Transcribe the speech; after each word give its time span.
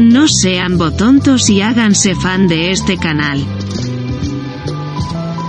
no 0.00 0.28
sean 0.28 0.78
botontos 0.78 1.50
y 1.50 1.60
háganse 1.60 2.14
fan 2.14 2.48
de 2.48 2.70
este 2.70 2.96
canal. 2.96 3.44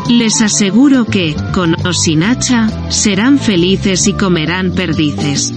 Les 0.10 0.42
aseguro 0.42 1.06
que, 1.06 1.36
con 1.54 1.74
o 1.88 1.94
sin 1.94 2.22
hacha, 2.22 2.92
serán 2.92 3.40
felices 3.40 4.08
y 4.08 4.14
comerán 4.14 4.76
perdices. 4.76 5.54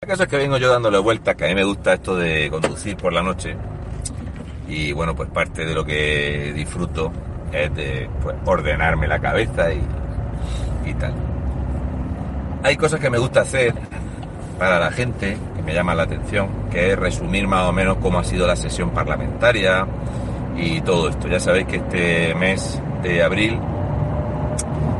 La 0.00 0.08
cosa 0.08 0.22
es 0.22 0.30
que 0.30 0.38
vengo 0.38 0.56
yo 0.56 0.70
dándole 0.70 0.98
vueltas, 1.00 1.36
que 1.36 1.44
a 1.44 1.48
mí 1.48 1.54
me 1.54 1.64
gusta 1.64 1.92
esto 1.92 2.16
de 2.16 2.48
conducir 2.48 2.96
por 2.96 3.12
la 3.12 3.22
noche. 3.22 3.54
Y 4.66 4.92
bueno, 4.92 5.14
pues 5.14 5.28
parte 5.28 5.66
de 5.66 5.74
lo 5.74 5.84
que 5.84 6.54
disfruto 6.56 7.12
es 7.52 7.74
de 7.74 8.08
pues, 8.22 8.36
ordenarme 8.44 9.06
la 9.06 9.18
cabeza 9.18 9.72
y, 9.72 9.82
y 10.84 10.94
tal. 10.94 11.14
Hay 12.62 12.76
cosas 12.76 13.00
que 13.00 13.10
me 13.10 13.18
gusta 13.18 13.42
hacer 13.42 13.74
para 14.58 14.80
la 14.80 14.90
gente, 14.90 15.36
que 15.56 15.62
me 15.62 15.72
llaman 15.72 15.96
la 15.96 16.02
atención, 16.02 16.48
que 16.70 16.92
es 16.92 16.98
resumir 16.98 17.46
más 17.46 17.68
o 17.68 17.72
menos 17.72 17.98
cómo 17.98 18.18
ha 18.18 18.24
sido 18.24 18.46
la 18.46 18.56
sesión 18.56 18.90
parlamentaria 18.90 19.86
y 20.56 20.80
todo 20.80 21.08
esto. 21.08 21.28
Ya 21.28 21.38
sabéis 21.38 21.66
que 21.66 21.76
este 21.76 22.34
mes 22.34 22.80
de 23.02 23.22
abril 23.22 23.58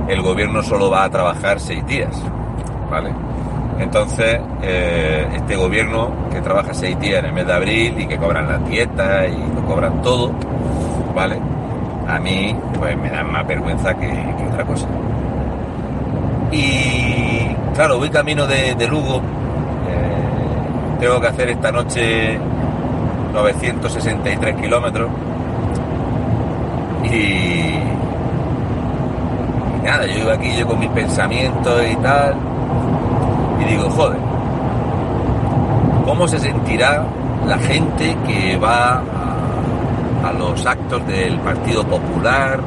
el 0.08 0.22
gobierno 0.22 0.62
solo 0.62 0.90
va 0.90 1.04
a 1.04 1.10
trabajar 1.10 1.60
seis 1.60 1.84
días, 1.86 2.16
¿vale? 2.90 3.12
Entonces, 3.78 4.40
eh, 4.62 5.26
este 5.34 5.56
gobierno 5.56 6.28
que 6.32 6.40
trabaja 6.40 6.72
seis 6.74 6.98
días 6.98 7.20
en 7.20 7.26
el 7.26 7.32
mes 7.32 7.46
de 7.46 7.52
abril 7.52 8.00
y 8.00 8.06
que 8.06 8.16
cobran 8.16 8.48
las 8.48 8.66
dietas 8.68 9.28
y 9.28 9.54
lo 9.54 9.64
cobran 9.66 10.00
todo, 10.02 10.32
¿vale? 11.14 11.38
A 12.08 12.18
mí, 12.18 12.56
pues 12.78 12.96
me 12.96 13.10
da 13.10 13.22
más 13.22 13.46
vergüenza 13.46 13.94
que, 13.94 14.08
que 14.08 14.46
otra 14.50 14.64
cosa. 14.64 14.86
Y 16.50 17.54
claro, 17.74 17.98
voy 17.98 18.08
camino 18.10 18.46
de, 18.46 18.74
de 18.74 18.86
Lugo. 18.88 19.16
eh, 19.18 21.00
tengo 21.00 21.20
que 21.20 21.26
hacer 21.26 21.50
esta 21.50 21.70
noche 21.70 22.38
963 23.34 24.56
kilómetros. 24.56 25.10
Y, 27.04 27.16
y 29.76 29.82
nada, 29.84 30.06
yo 30.06 30.18
iba 30.18 30.32
aquí 30.34 30.56
yo 30.56 30.66
con 30.66 30.78
mis 30.80 30.90
pensamientos 30.90 31.82
y 31.90 31.96
tal. 31.96 32.34
Y 33.60 33.64
digo, 33.64 33.90
joder, 33.90 34.18
¿cómo 36.06 36.26
se 36.26 36.38
sentirá 36.38 37.04
la 37.46 37.58
gente 37.58 38.16
que 38.26 38.56
va 38.56 39.02
a, 40.24 40.32
los 40.32 40.64
actos 40.66 41.06
del 41.06 41.38
Partido 41.40 41.84
Popular? 41.84 42.60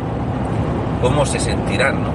¿Cómo 1.02 1.26
se 1.26 1.40
sentirán, 1.40 2.04
no? 2.04 2.10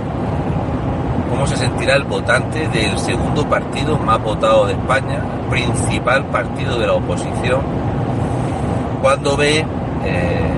¿Cómo 1.31 1.47
se 1.47 1.57
sentirá 1.57 1.97
el 1.97 2.05
votante 2.05 2.69
del 2.69 2.99
segundo 2.99 3.45
partido 3.47 3.99
más 3.99 4.23
votado 4.23 4.67
de 4.67 4.73
España, 4.73 5.21
principal 5.51 6.25
partido 6.27 6.79
de 6.79 6.87
la 6.87 6.95
oposición, 6.95 7.61
cuando 9.03 9.37
ve 9.37 9.65
eh, 10.05 10.51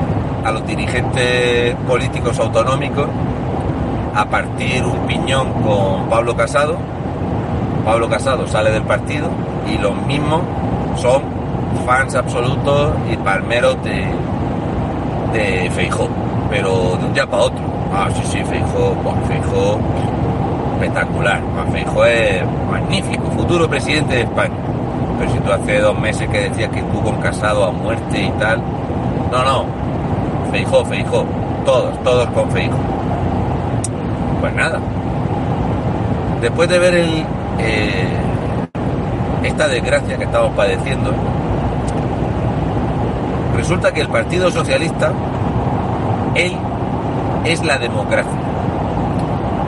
a 0.45 0.53
los 0.53 0.67
dirigentes 0.67 1.75
políticos 1.87 2.39
autonómicos 2.39 3.07
a 4.15 4.25
partir 4.27 4.85
un 4.85 5.07
piñón 5.07 5.53
con 5.63 6.09
Pablo 6.09 6.37
Casado? 6.37 6.77
Pablo 7.85 8.09
Casado 8.09 8.47
sale 8.47 8.71
del 8.71 8.83
partido 8.83 9.29
y 9.67 9.79
los 9.79 9.97
mismos 10.07 10.43
son 10.97 11.23
fans 11.87 12.15
absolutos 12.15 12.93
y 13.11 13.17
palmeros 13.17 13.83
de, 13.83 14.07
de 15.33 15.71
Feijó, 15.71 16.09
pero 16.51 16.97
de 16.97 17.07
un 17.07 17.13
día 17.15 17.27
para 17.27 17.45
otro. 17.45 17.61
Ah, 17.93 18.09
sí, 18.15 18.23
sí, 18.25 18.45
Feijó, 18.45 18.95
pues 19.03 19.15
Feijó 19.29 19.79
espectacular. 20.75 21.41
Juan 21.55 21.73
Feijó 21.73 22.05
es 22.05 22.43
magnífico, 22.71 23.31
futuro 23.31 23.69
presidente 23.69 24.15
de 24.15 24.23
España. 24.23 24.55
Pero 25.19 25.31
si 25.33 25.39
tú 25.39 25.53
hace 25.53 25.81
dos 25.81 25.99
meses 25.99 26.29
que 26.29 26.49
decías 26.49 26.71
que 26.71 26.79
estuvo 26.79 27.03
con 27.03 27.17
Casado 27.21 27.65
a 27.65 27.71
muerte 27.73 28.23
y 28.23 28.31
tal, 28.39 28.63
no, 29.33 29.45
no, 29.45 29.65
Feijó, 30.53 30.85
Feijó, 30.85 31.25
todos, 31.65 32.03
todos 32.03 32.29
con 32.31 32.51
Feijó. 32.51 32.79
Pues 34.41 34.55
nada, 34.55 34.79
después 36.41 36.69
de 36.69 36.79
ver 36.79 36.95
el, 36.95 37.25
eh, 37.59 38.07
esta 39.43 39.67
desgracia 39.69 40.17
que 40.17 40.25
estamos 40.25 40.53
padeciendo, 40.55 41.13
resulta 43.59 43.93
que 43.93 44.01
el 44.01 44.09
Partido 44.09 44.53
Socialista, 44.53 45.11
él 46.37 46.57
es 47.45 47.65
la 47.65 47.77
democracia. 47.77 48.31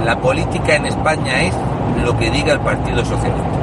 La 0.05 0.17
política 0.17 0.77
en 0.77 0.87
España 0.87 1.43
es 1.43 1.55
lo 2.05 2.17
que 2.17 2.31
diga 2.31 2.53
el 2.53 2.61
Partido 2.61 3.05
Socialista. 3.05 3.59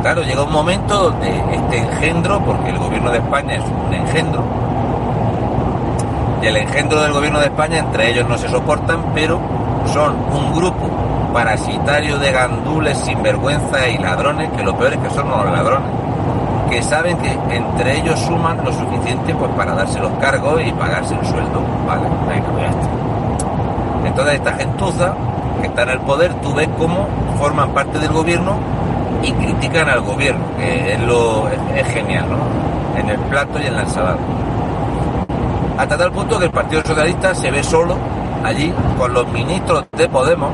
Claro, 0.00 0.22
llega 0.22 0.42
un 0.42 0.52
momento 0.52 1.10
donde 1.10 1.28
este 1.52 1.78
engendro, 1.78 2.40
porque 2.40 2.70
el 2.70 2.78
gobierno 2.78 3.10
de 3.10 3.18
España 3.18 3.56
es 3.56 3.62
un 3.86 3.92
engendro, 3.92 4.42
y 6.40 6.46
el 6.46 6.56
engendro 6.56 7.02
del 7.02 7.12
gobierno 7.12 7.40
de 7.40 7.46
España, 7.46 7.78
entre 7.78 8.10
ellos 8.10 8.26
no 8.26 8.38
se 8.38 8.48
soportan, 8.48 9.04
pero 9.14 9.38
son 9.92 10.14
un 10.32 10.54
grupo 10.54 10.88
parasitario 11.34 12.18
de 12.18 12.32
gandules, 12.32 12.96
sinvergüenza 12.98 13.86
y 13.86 13.98
ladrones, 13.98 14.50
que 14.56 14.62
lo 14.62 14.74
peor 14.78 14.94
es 14.94 14.98
que 15.00 15.10
son 15.10 15.28
los 15.28 15.44
ladrones, 15.44 16.05
que 16.76 16.82
saben 16.82 17.16
que 17.16 17.32
entre 17.56 17.96
ellos 18.00 18.20
suman 18.20 18.62
lo 18.62 18.70
suficiente 18.70 19.34
pues 19.34 19.50
para 19.52 19.74
darse 19.74 19.98
los 19.98 20.12
cargos 20.20 20.60
y 20.62 20.70
pagarse 20.72 21.14
el 21.14 21.24
sueldo. 21.24 21.62
Vale, 21.86 22.02
venga, 22.28 22.48
pues. 22.52 22.70
Entonces 24.04 24.34
esta 24.34 24.52
gentuza 24.52 25.14
que 25.62 25.68
está 25.68 25.84
en 25.84 25.88
el 25.88 26.00
poder, 26.00 26.34
tú 26.42 26.52
ves 26.52 26.68
cómo 26.76 27.06
forman 27.38 27.70
parte 27.70 27.98
del 27.98 28.12
gobierno 28.12 28.58
y 29.22 29.32
critican 29.32 29.88
al 29.88 30.02
gobierno, 30.02 30.44
que 30.58 30.92
es 30.92 31.00
lo 31.00 31.48
genial, 31.94 32.26
¿no? 32.28 33.00
En 33.00 33.08
el 33.08 33.18
plato 33.20 33.58
y 33.58 33.68
en 33.68 33.74
la 33.74 33.80
ensalada. 33.80 34.18
Hasta 35.78 35.96
tal 35.96 36.12
punto 36.12 36.38
que 36.38 36.44
el 36.44 36.50
Partido 36.50 36.82
Socialista 36.84 37.34
se 37.34 37.50
ve 37.50 37.64
solo 37.64 37.96
allí 38.44 38.70
con 38.98 39.14
los 39.14 39.26
ministros 39.28 39.86
de 39.96 40.06
Podemos 40.10 40.50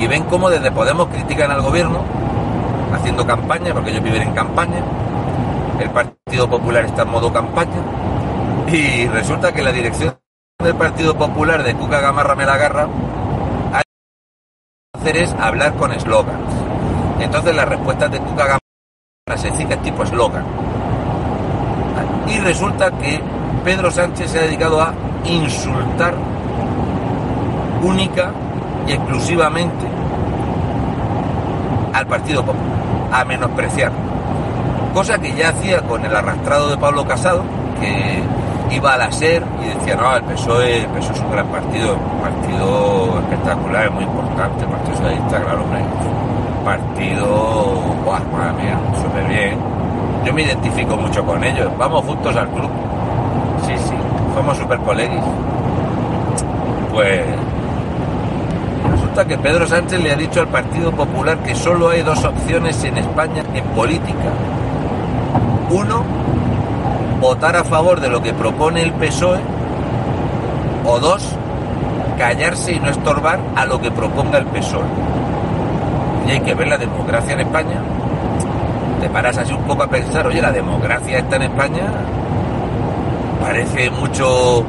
y 0.00 0.08
ven 0.08 0.24
cómo 0.24 0.50
desde 0.50 0.72
Podemos 0.72 1.06
critican 1.06 1.52
al 1.52 1.62
gobierno 1.62 2.00
haciendo 3.00 3.26
campaña, 3.26 3.72
porque 3.72 3.90
ellos 3.90 4.04
viven 4.04 4.22
en 4.22 4.32
campaña. 4.32 4.82
El 5.80 5.90
Partido 5.90 6.48
Popular 6.48 6.84
está 6.84 7.02
en 7.02 7.08
modo 7.08 7.32
campaña 7.32 7.82
y 8.68 9.06
resulta 9.08 9.52
que 9.52 9.62
la 9.62 9.72
dirección 9.72 10.16
del 10.62 10.74
Partido 10.74 11.16
Popular 11.16 11.62
de 11.62 11.74
Cuca 11.74 12.00
Gamarra 12.00 12.34
me 12.34 12.44
la 12.44 12.54
agarra 12.54 12.86
hacer 14.94 15.16
es 15.16 15.32
hablar 15.32 15.74
con 15.76 15.92
eslogans. 15.92 16.54
Entonces 17.18 17.56
las 17.56 17.68
respuestas 17.68 18.10
de 18.10 18.18
Cuca 18.18 18.44
Gamarra 18.44 19.36
se 19.36 19.48
es 19.48 19.82
tipo 19.82 20.02
eslogan. 20.02 20.44
Y 22.28 22.38
resulta 22.38 22.90
que 22.98 23.20
Pedro 23.64 23.90
Sánchez 23.90 24.30
se 24.30 24.38
ha 24.38 24.42
dedicado 24.42 24.80
a 24.80 24.92
insultar 25.24 26.14
única 27.82 28.32
y 28.86 28.92
exclusivamente 28.92 29.86
al 31.92 32.06
Partido 32.06 32.44
Popular, 32.44 32.89
a 33.12 33.24
menospreciar. 33.24 33.92
Cosa 34.94 35.18
que 35.18 35.32
ya 35.34 35.50
hacía 35.50 35.82
con 35.82 36.04
el 36.04 36.14
arrastrado 36.14 36.68
de 36.70 36.76
Pablo 36.76 37.06
Casado, 37.06 37.42
que 37.80 38.22
iba 38.74 38.94
a 38.94 38.96
la 38.96 39.10
SER 39.10 39.44
y 39.62 39.78
decía, 39.78 39.96
no, 39.96 40.16
el 40.16 40.22
PSOE, 40.24 40.82
el 40.82 40.86
PSOE 40.86 41.14
es 41.14 41.20
un 41.20 41.30
gran 41.30 41.46
partido, 41.46 41.94
un 41.94 42.20
partido 42.20 43.18
espectacular, 43.20 43.84
es 43.86 43.92
muy 43.92 44.04
importante, 44.04 44.64
el 44.64 44.70
Partido 44.70 44.96
Socialista, 44.96 45.42
claro, 45.42 45.62
hombre, 45.62 45.80
partido, 46.64 47.26
¡buah, 48.04 48.20
madre 48.32 48.62
mía, 48.62 48.78
súper 49.02 49.24
bien. 49.28 49.58
Yo 50.24 50.32
me 50.32 50.42
identifico 50.42 50.96
mucho 50.96 51.24
con 51.24 51.42
ellos, 51.42 51.70
vamos 51.78 52.04
juntos 52.04 52.36
al 52.36 52.48
club. 52.48 52.70
Sí, 53.66 53.72
sí, 53.76 53.94
somos 54.34 54.56
super 54.56 54.78
colegis. 54.80 55.22
Pues 56.92 57.22
que 59.24 59.38
Pedro 59.38 59.66
Sánchez 59.66 60.00
le 60.02 60.12
ha 60.12 60.16
dicho 60.16 60.40
al 60.40 60.48
Partido 60.48 60.92
Popular 60.92 61.38
que 61.38 61.54
solo 61.54 61.90
hay 61.90 62.02
dos 62.02 62.24
opciones 62.24 62.82
en 62.84 62.98
España 62.98 63.42
en 63.54 63.64
política. 63.66 64.30
Uno, 65.70 66.04
votar 67.20 67.56
a 67.56 67.64
favor 67.64 68.00
de 68.00 68.08
lo 68.08 68.22
que 68.22 68.32
propone 68.32 68.82
el 68.82 68.92
PSOE. 68.92 69.40
O 70.86 70.98
dos, 70.98 71.34
callarse 72.18 72.72
y 72.72 72.80
no 72.80 72.90
estorbar 72.90 73.40
a 73.56 73.66
lo 73.66 73.80
que 73.80 73.90
proponga 73.90 74.38
el 74.38 74.46
PSOE. 74.46 74.86
Y 76.26 76.30
hay 76.32 76.40
que 76.40 76.54
ver 76.54 76.68
la 76.68 76.78
democracia 76.78 77.34
en 77.34 77.40
España. 77.40 77.80
Te 79.00 79.08
paras 79.10 79.36
así 79.38 79.52
un 79.52 79.64
poco 79.64 79.82
a 79.82 79.88
pensar, 79.88 80.26
oye, 80.26 80.40
la 80.40 80.52
democracia 80.52 81.18
está 81.18 81.36
en 81.36 81.42
España. 81.42 81.92
Parece 83.40 83.90
mucho 83.90 84.64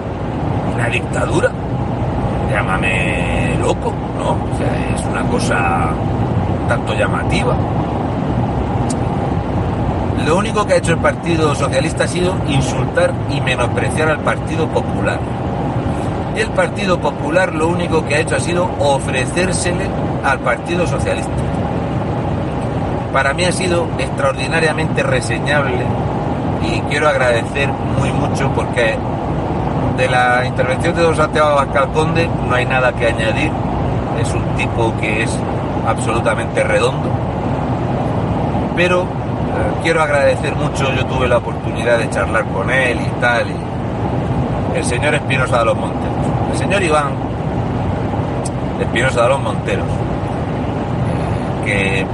una 0.74 0.88
dictadura. 0.88 1.52
Llámame 2.50 3.31
loco, 3.62 3.94
¿no? 4.18 4.32
O 4.32 4.58
sea, 4.58 4.96
es 4.96 5.06
una 5.06 5.24
cosa 5.24 5.90
tanto 6.68 6.94
llamativa. 6.94 7.56
Lo 10.26 10.38
único 10.38 10.66
que 10.66 10.74
ha 10.74 10.78
hecho 10.78 10.94
el 10.94 11.00
Partido 11.00 11.56
Socialista 11.56 12.04
ha 12.04 12.08
sido 12.08 12.36
insultar 12.48 13.14
y 13.30 13.42
menospreciar 13.42 14.10
al 14.10 14.20
Partido 14.20 14.68
Popular. 14.68 15.20
El 16.36 16.50
Partido 16.50 17.00
Popular 17.00 17.54
lo 17.54 17.68
único 17.68 18.06
que 18.06 18.16
ha 18.16 18.20
hecho 18.20 18.36
ha 18.36 18.40
sido 18.40 18.70
ofrecérsele 18.80 19.86
al 20.24 20.40
Partido 20.40 20.86
Socialista. 20.86 21.32
Para 23.12 23.34
mí 23.34 23.44
ha 23.44 23.52
sido 23.52 23.88
extraordinariamente 23.98 25.04
reseñable 25.04 25.86
y 26.64 26.80
quiero 26.82 27.10
agradecer 27.10 27.68
muy 27.98 28.12
mucho 28.12 28.50
porque 28.54 28.98
de 30.02 30.10
la 30.10 30.44
intervención 30.44 30.96
de 30.96 31.04
don 31.04 31.16
Santiago 31.16 31.50
Abascal 31.50 31.92
Conde 31.92 32.28
no 32.50 32.56
hay 32.56 32.66
nada 32.66 32.92
que 32.92 33.06
añadir. 33.06 33.52
Es 34.20 34.34
un 34.34 34.44
tipo 34.56 34.92
que 35.00 35.22
es 35.22 35.38
absolutamente 35.88 36.64
redondo. 36.64 37.08
Pero 38.76 39.06
quiero 39.84 40.02
agradecer 40.02 40.56
mucho, 40.56 40.92
yo 40.96 41.06
tuve 41.06 41.28
la 41.28 41.38
oportunidad 41.38 42.00
de 42.00 42.10
charlar 42.10 42.46
con 42.46 42.72
él 42.72 43.00
y 43.00 43.22
tal, 43.22 43.46
y 43.48 44.78
el 44.78 44.84
señor 44.84 45.14
Espinosa 45.14 45.60
de 45.60 45.66
los 45.66 45.78
Monteros, 45.78 46.26
el 46.52 46.58
señor 46.58 46.82
Iván 46.82 47.12
Espinosa 48.80 49.24
de 49.24 49.30
los 49.30 49.40
Monteros, 49.40 49.88
que 51.64 52.06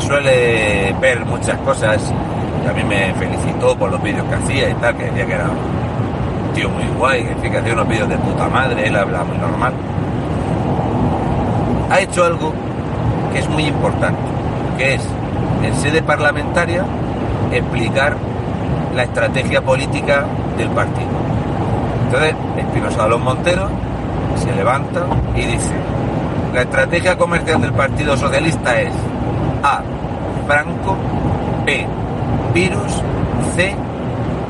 suele 0.00 0.96
ver 1.00 1.24
muchas 1.24 1.58
cosas 1.58 2.12
y 2.64 2.68
a 2.68 2.72
mí 2.72 2.82
me 2.82 3.14
felicitó 3.14 3.76
por 3.76 3.92
los 3.92 4.02
vídeos 4.02 4.26
que 4.26 4.34
hacía 4.34 4.70
y 4.70 4.74
tal, 4.74 4.96
que 4.96 5.04
decía 5.04 5.26
que 5.26 5.32
era 5.32 5.48
tío 6.56 6.70
muy 6.70 6.84
guay, 6.98 7.22
que 7.42 7.58
hacía 7.58 7.74
unos 7.74 7.86
vídeos 7.86 8.08
de 8.08 8.16
puta 8.16 8.48
madre, 8.48 8.88
él 8.88 8.96
habla 8.96 9.22
muy 9.24 9.36
normal. 9.36 9.74
Ha 11.90 12.00
hecho 12.00 12.24
algo 12.24 12.52
que 13.30 13.40
es 13.40 13.48
muy 13.50 13.66
importante, 13.66 14.18
que 14.78 14.94
es 14.94 15.02
en 15.62 15.76
sede 15.76 16.02
parlamentaria 16.02 16.82
explicar 17.52 18.16
la 18.94 19.02
estrategia 19.02 19.60
política 19.60 20.24
del 20.56 20.70
partido. 20.70 21.10
Entonces, 22.06 22.34
Espinosa 22.56 23.02
de 23.02 23.08
los 23.10 23.20
Monteros 23.20 23.70
se 24.36 24.50
levanta 24.52 25.04
y 25.34 25.42
dice, 25.42 25.74
la 26.54 26.62
estrategia 26.62 27.18
comercial 27.18 27.60
del 27.60 27.72
Partido 27.74 28.16
Socialista 28.16 28.80
es 28.80 28.94
A. 29.62 29.82
Franco, 30.46 30.96
B. 31.66 31.86
Virus, 32.54 33.02
C. 33.54 33.74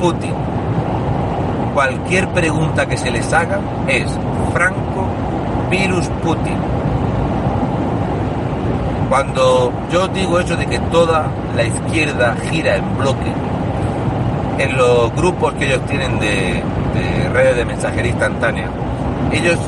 Putin. 0.00 0.45
Cualquier 1.76 2.26
pregunta 2.28 2.86
que 2.86 2.96
se 2.96 3.10
les 3.10 3.30
haga 3.34 3.60
es 3.86 4.06
Franco, 4.54 5.06
Virus, 5.68 6.08
Putin 6.22 6.56
cuando 9.10 9.70
yo 9.92 10.08
digo 10.08 10.40
eso 10.40 10.56
de 10.56 10.64
que 10.64 10.78
toda 10.78 11.30
la 11.54 11.64
izquierda 11.64 12.34
gira 12.50 12.76
en 12.76 12.96
bloque, 12.96 13.30
en 14.58 14.74
los 14.78 15.14
grupos 15.14 15.52
que 15.52 15.66
ellos 15.66 15.84
tienen 15.84 16.18
de, 16.18 16.62
redes 17.34 17.56
de 17.56 17.64
mensajería 17.66 18.10
instantánea, 18.10 18.70
ellos 19.30 19.58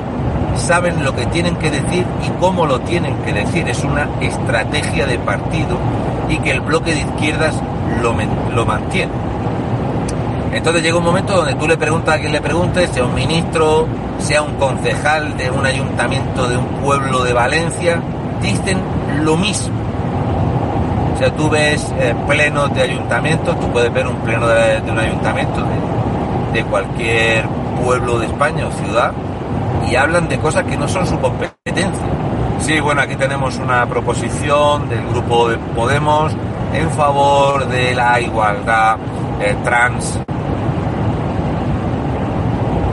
saben 0.56 1.04
lo 1.04 1.14
que 1.14 1.26
tienen 1.26 1.56
que 1.56 1.70
decir 1.70 2.06
y 2.26 2.30
cómo 2.40 2.64
lo 2.64 2.80
tienen 2.80 3.14
que 3.18 3.34
decir. 3.34 3.68
Es 3.68 3.84
una 3.84 4.08
estrategia 4.22 5.06
de 5.06 5.18
partido 5.18 5.76
y 6.30 6.38
que 6.38 6.52
el 6.52 6.62
bloque 6.62 6.94
de 6.94 7.00
izquierdas 7.00 7.54
lo, 8.00 8.14
lo 8.54 8.64
mantiene. 8.64 9.27
Entonces 10.52 10.82
llega 10.82 10.96
un 10.96 11.04
momento 11.04 11.34
donde 11.34 11.54
tú 11.54 11.68
le 11.68 11.76
preguntas 11.76 12.16
a 12.16 12.18
quien 12.18 12.32
le 12.32 12.40
preguntes, 12.40 12.90
sea 12.90 13.04
un 13.04 13.14
ministro, 13.14 13.86
sea 14.18 14.42
un 14.42 14.54
concejal 14.54 15.36
de 15.36 15.50
un 15.50 15.64
ayuntamiento 15.64 16.48
de 16.48 16.56
un 16.56 16.66
pueblo 16.82 17.22
de 17.22 17.32
Valencia, 17.32 18.00
dicen 18.40 18.78
lo 19.22 19.36
mismo. 19.36 19.78
O 21.18 21.20
sea, 21.20 21.34
tú 21.34 21.50
ves 21.50 21.92
eh, 21.98 22.14
plenos 22.28 22.72
de 22.72 22.82
ayuntamientos, 22.82 23.58
tú 23.58 23.66
puedes 23.72 23.92
ver 23.92 24.06
un 24.06 24.14
pleno 24.18 24.46
de, 24.46 24.80
un 24.88 24.98
ayuntamiento 25.00 25.64
de, 26.52 26.62
cualquier 26.62 27.44
pueblo 27.84 28.20
de 28.20 28.26
España 28.26 28.68
o 28.68 28.72
ciudad 28.84 29.12
y 29.90 29.96
hablan 29.96 30.28
de 30.28 30.38
cosas 30.38 30.62
que 30.62 30.76
no 30.76 30.86
son 30.86 31.04
su 31.08 31.18
competencia. 31.18 32.06
Sí, 32.60 32.78
bueno, 32.78 33.00
aquí 33.00 33.16
tenemos 33.16 33.56
una 33.56 33.84
proposición 33.86 34.88
del 34.88 35.08
grupo 35.08 35.48
de 35.48 35.58
Podemos 35.58 36.32
en 36.72 36.88
favor 36.90 37.66
de 37.66 37.96
la 37.96 38.20
igualdad 38.20 38.98
eh, 39.40 39.56
trans. 39.64 40.20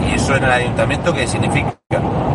Y 0.10 0.16
eso 0.16 0.25
en 0.36 0.44
el 0.44 0.52
ayuntamiento, 0.52 1.14
¿qué 1.14 1.28
significa? 1.28 1.74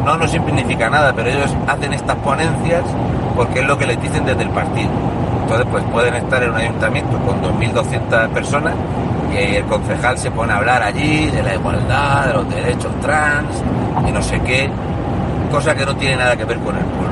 No, 0.05 0.17
no 0.17 0.27
significa 0.27 0.89
nada, 0.89 1.13
pero 1.15 1.31
ellos 1.31 1.55
hacen 1.67 1.93
estas 1.93 2.17
ponencias 2.17 2.83
porque 3.37 3.61
es 3.61 3.67
lo 3.67 3.79
que 3.79 3.87
les 3.87 4.01
dicen 4.01 4.25
desde 4.25 4.43
el 4.43 4.51
partido. 4.51 4.91
Entonces, 5.43 5.67
pues 5.71 5.85
pueden 5.93 6.15
estar 6.15 6.43
en 6.43 6.51
un 6.51 6.57
ayuntamiento 6.57 7.19
con 7.19 7.43
2.200 7.43 8.29
personas 8.31 8.75
y 9.33 9.57
el 9.57 9.65
concejal 9.65 10.19
se 10.19 10.31
pone 10.31 10.53
a 10.53 10.57
hablar 10.57 10.83
allí 10.83 11.27
de 11.27 11.43
la 11.43 11.55
igualdad, 11.55 12.27
de 12.27 12.35
los 12.35 12.51
derechos 12.51 12.93
trans 13.01 13.63
y 14.09 14.13
no 14.13 14.23
sé 14.23 14.41
qué, 14.41 14.69
cosa 15.51 15.75
que 15.75 15.85
no 15.85 15.95
tiene 15.97 16.17
nada 16.17 16.37
que 16.37 16.45
ver 16.45 16.59
con 16.59 16.77
el 16.77 16.85
pueblo. 16.85 17.11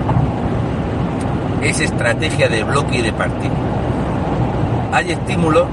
Es 1.63 1.81
estrategia 1.81 2.49
de 2.49 2.63
bloque 2.63 2.99
y 2.99 3.03
de 3.03 3.13
partido. 3.13 3.55
Hay 4.93 5.13
estímulos, 5.13 5.67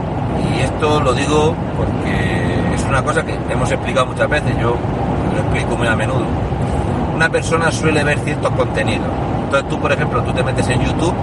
y 0.56 0.62
esto 0.62 1.00
lo 1.00 1.14
digo 1.14 1.56
porque 1.78 2.76
es 2.76 2.84
una 2.86 3.04
cosa 3.04 3.24
que 3.26 3.38
hemos 3.50 3.72
explicado 3.72 4.08
muchas 4.08 4.30
veces, 4.30 4.58
yo 4.60 4.76
lo 5.36 5.42
explico 5.42 5.78
muy 5.78 5.88
a 5.88 5.96
menudo. 5.96 6.26
Una 7.16 7.30
persona 7.30 7.72
suele 7.72 8.04
ver 8.04 8.20
ciertos 8.20 8.52
contenidos 8.52 9.10
entonces 9.46 9.70
tú, 9.70 9.80
por 9.80 9.92
ejemplo, 9.92 10.24
tú 10.24 10.34
te 10.34 10.44
metes 10.44 10.68
en 10.70 10.82
YouTube 10.82 11.14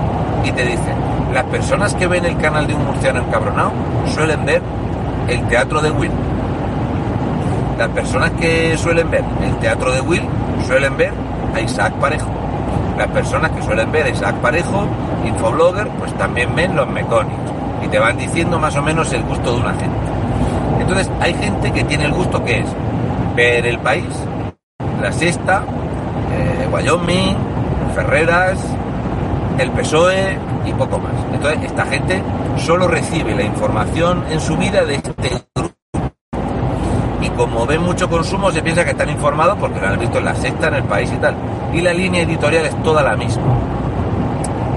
y 0.44 0.52
te 0.52 0.64
dice, 0.64 0.94
las 1.34 1.44
personas 1.44 1.92
que 1.94 2.06
ven 2.06 2.24
el 2.24 2.36
canal 2.38 2.66
de 2.66 2.74
un 2.74 2.86
murciano 2.86 3.20
encabronado 3.20 3.72
suelen 4.14 4.44
ver 4.44 4.62
el 5.28 5.46
teatro 5.48 5.82
de 5.82 5.90
Will. 5.90 6.12
Las 7.76 7.88
personas 7.88 8.30
que 8.40 8.78
suelen 8.78 9.10
ver 9.10 9.24
el 9.44 9.56
teatro 9.56 9.90
de 9.90 10.00
Will 10.00 10.22
suelen 10.66 10.96
ver 10.96 11.12
a 11.54 11.60
Isaac 11.60 11.92
Parejo. 11.94 12.30
Las 12.96 13.08
personas 13.08 13.50
que 13.50 13.62
suelen 13.62 13.90
ver 13.90 14.06
a 14.06 14.10
Isaac 14.10 14.36
Parejo, 14.36 14.86
infoblogger, 15.26 15.88
pues 15.98 16.14
también 16.14 16.54
ven 16.54 16.76
los 16.76 16.88
mecónicos. 16.88 17.52
Y 17.84 17.88
te 17.88 17.98
van 17.98 18.16
diciendo 18.16 18.58
más 18.58 18.76
o 18.76 18.82
menos 18.82 19.12
el 19.12 19.24
gusto 19.24 19.52
de 19.52 19.60
una 19.60 19.74
gente. 19.74 19.98
Entonces 20.80 21.10
hay 21.20 21.34
gente 21.34 21.72
que 21.72 21.82
tiene 21.84 22.04
el 22.04 22.12
gusto 22.12 22.42
que 22.44 22.60
es 22.60 22.66
ver 23.34 23.66
el 23.66 23.78
país, 23.78 24.08
la 25.00 25.12
sexta, 25.12 25.64
eh, 26.32 26.68
Wyoming, 26.72 27.36
Ferreras, 27.94 28.58
el 29.58 29.70
PSOE 29.70 30.38
y 30.66 30.72
poco 30.72 30.98
más. 30.98 31.12
Entonces, 31.32 31.64
esta 31.64 31.86
gente 31.86 32.22
solo 32.58 32.88
recibe 32.88 33.34
la 33.34 33.42
información 33.42 34.24
en 34.30 34.40
su 34.40 34.56
vida 34.56 34.84
de 34.84 34.96
este 34.96 35.12
grupo. 35.54 35.74
Y 37.20 37.28
como 37.30 37.66
ven 37.66 37.82
mucho 37.82 38.08
consumo, 38.08 38.50
se 38.50 38.62
piensa 38.62 38.84
que 38.84 38.90
están 38.90 39.10
informados 39.10 39.56
porque 39.58 39.80
lo 39.80 39.88
han 39.88 39.98
visto 39.98 40.18
en 40.18 40.24
la 40.24 40.34
sexta, 40.34 40.68
en 40.68 40.74
el 40.74 40.84
país 40.84 41.10
y 41.12 41.16
tal. 41.16 41.34
Y 41.72 41.80
la 41.80 41.92
línea 41.92 42.22
editorial 42.22 42.66
es 42.66 42.82
toda 42.82 43.02
la 43.02 43.16
misma. 43.16 43.44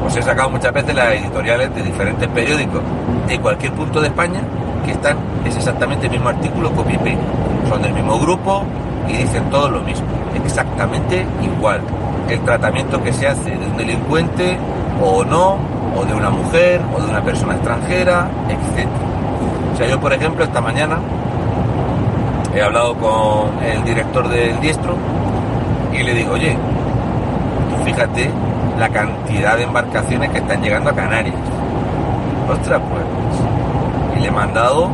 Os 0.05 0.15
he 0.15 0.21
sacado 0.21 0.49
muchas 0.49 0.71
veces 0.71 0.93
las 0.93 1.13
editoriales 1.13 1.73
de 1.73 1.81
diferentes 1.81 2.27
periódicos 2.29 2.81
de 3.27 3.39
cualquier 3.39 3.73
punto 3.73 3.99
de 3.99 4.07
España 4.07 4.41
que 4.83 4.91
están, 4.91 5.17
es 5.45 5.55
exactamente 5.55 6.07
el 6.07 6.11
mismo 6.11 6.29
artículo 6.29 6.71
copy 6.71 6.97
paste. 6.97 7.17
Son 7.69 7.81
del 7.81 7.93
mismo 7.93 8.19
grupo 8.19 8.63
y 9.07 9.13
dicen 9.13 9.49
todo 9.49 9.69
lo 9.69 9.81
mismo. 9.81 10.07
Exactamente 10.43 11.25
igual 11.41 11.81
el 12.29 12.39
tratamiento 12.41 13.01
que 13.03 13.13
se 13.13 13.27
hace 13.27 13.51
de 13.51 13.65
un 13.65 13.77
delincuente 13.77 14.57
o 15.03 15.23
no, 15.23 15.57
o 15.95 16.05
de 16.05 16.13
una 16.13 16.29
mujer, 16.29 16.81
o 16.95 17.01
de 17.01 17.09
una 17.09 17.21
persona 17.21 17.55
extranjera, 17.55 18.27
etc. 18.49 18.87
O 19.73 19.77
sea, 19.77 19.87
yo 19.87 19.99
por 19.99 20.13
ejemplo 20.13 20.43
esta 20.43 20.61
mañana 20.61 20.97
he 22.55 22.61
hablado 22.61 22.95
con 22.95 23.63
el 23.63 23.83
director 23.83 24.27
del 24.29 24.59
diestro 24.59 24.95
y 25.93 26.03
le 26.03 26.13
digo, 26.13 26.33
oye, 26.33 26.57
tú 27.69 27.83
fíjate 27.83 28.29
la 28.79 28.89
cantidad 28.89 29.57
de 29.57 29.63
embarcaciones 29.63 30.29
que 30.31 30.39
están 30.39 30.61
llegando 30.61 30.89
a 30.89 30.93
Canarias. 30.93 31.35
Ostras, 32.49 32.81
pues. 32.89 33.24
Y 34.25 34.27
le 34.27 34.29
he 34.29 34.31
mandado, 34.31 34.89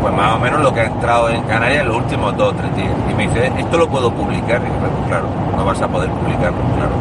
pues 0.00 0.14
más 0.14 0.36
o 0.36 0.38
menos 0.38 0.62
lo 0.62 0.72
que 0.72 0.82
ha 0.82 0.86
entrado 0.86 1.28
en 1.30 1.42
Canarias 1.42 1.82
en 1.82 1.88
los 1.88 1.96
últimos 1.96 2.36
dos 2.36 2.52
o 2.52 2.54
tres 2.54 2.76
días. 2.76 2.92
Y 3.10 3.14
me 3.14 3.26
dice, 3.26 3.50
¿esto 3.58 3.76
lo 3.76 3.88
puedo 3.88 4.08
publicar? 4.12 4.60
Y 4.60 4.66
digo, 4.66 5.06
claro, 5.08 5.26
no 5.56 5.64
vas 5.64 5.82
a 5.82 5.88
poder 5.88 6.08
publicarlo, 6.10 6.58
claro. 6.76 6.92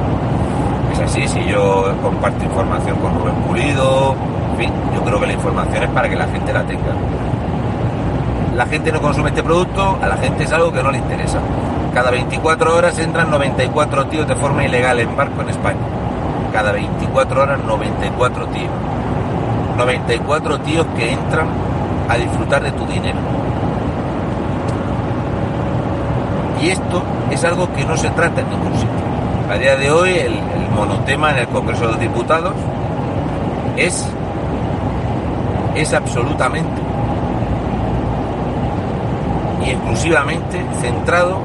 Es 0.92 1.00
así, 1.02 1.28
si 1.28 1.46
yo 1.46 1.94
comparto 2.02 2.44
información 2.44 2.98
con 2.98 3.14
Rubén 3.14 3.36
Pulido, 3.48 4.16
en 4.54 4.58
fin, 4.58 4.72
yo 4.96 5.04
creo 5.04 5.20
que 5.20 5.28
la 5.28 5.34
información 5.34 5.84
es 5.84 5.90
para 5.92 6.10
que 6.10 6.16
la 6.16 6.26
gente 6.26 6.52
la 6.52 6.64
tenga. 6.64 6.94
La 8.56 8.66
gente 8.66 8.92
no 8.92 9.00
consume 9.00 9.30
este 9.30 9.44
producto, 9.44 10.00
a 10.02 10.08
la 10.08 10.18
gente 10.18 10.46
es 10.46 10.52
algo 10.52 10.72
que 10.72 10.82
no 10.82 10.90
le 10.92 10.98
interesa. 10.98 11.38
Cada 11.94 12.10
24 12.10 12.76
horas 12.76 12.98
entran 12.98 13.30
94 13.30 14.08
tíos 14.08 14.28
de 14.28 14.36
forma 14.36 14.66
ilegal 14.66 15.00
en 15.00 15.16
barco 15.16 15.44
en 15.44 15.50
España. 15.50 15.80
Cada 16.52 16.72
24 16.72 17.44
horas 17.44 17.60
94 17.64 18.48
tíos. 18.48 18.72
94 19.78 20.60
tíos 20.62 20.86
que 20.96 21.12
entran 21.12 21.48
a 22.10 22.16
disfrutar 22.16 22.64
de 22.64 22.72
tu 22.72 22.86
dinero. 22.86 23.18
Y 26.62 26.70
esto 26.70 27.02
es 27.32 27.44
algo 27.44 27.72
que 27.74 27.84
no 27.86 27.98
se 27.98 28.10
trata 28.12 28.42
en 28.42 28.50
ningún 28.50 28.74
sitio. 28.74 28.90
A 29.50 29.56
día 29.56 29.76
de 29.76 29.92
hoy 29.92 30.12
el, 30.12 30.40
monotema 30.76 31.32
en 31.32 31.38
el 31.40 31.48
Congreso 31.48 31.82
de 31.82 31.88
los 31.88 32.00
Diputados 32.00 32.54
es, 33.76 34.08
es 35.76 35.94
absolutamente 35.94 36.82
y 39.66 39.70
exclusivamente 39.72 40.66
centrado 40.80 41.40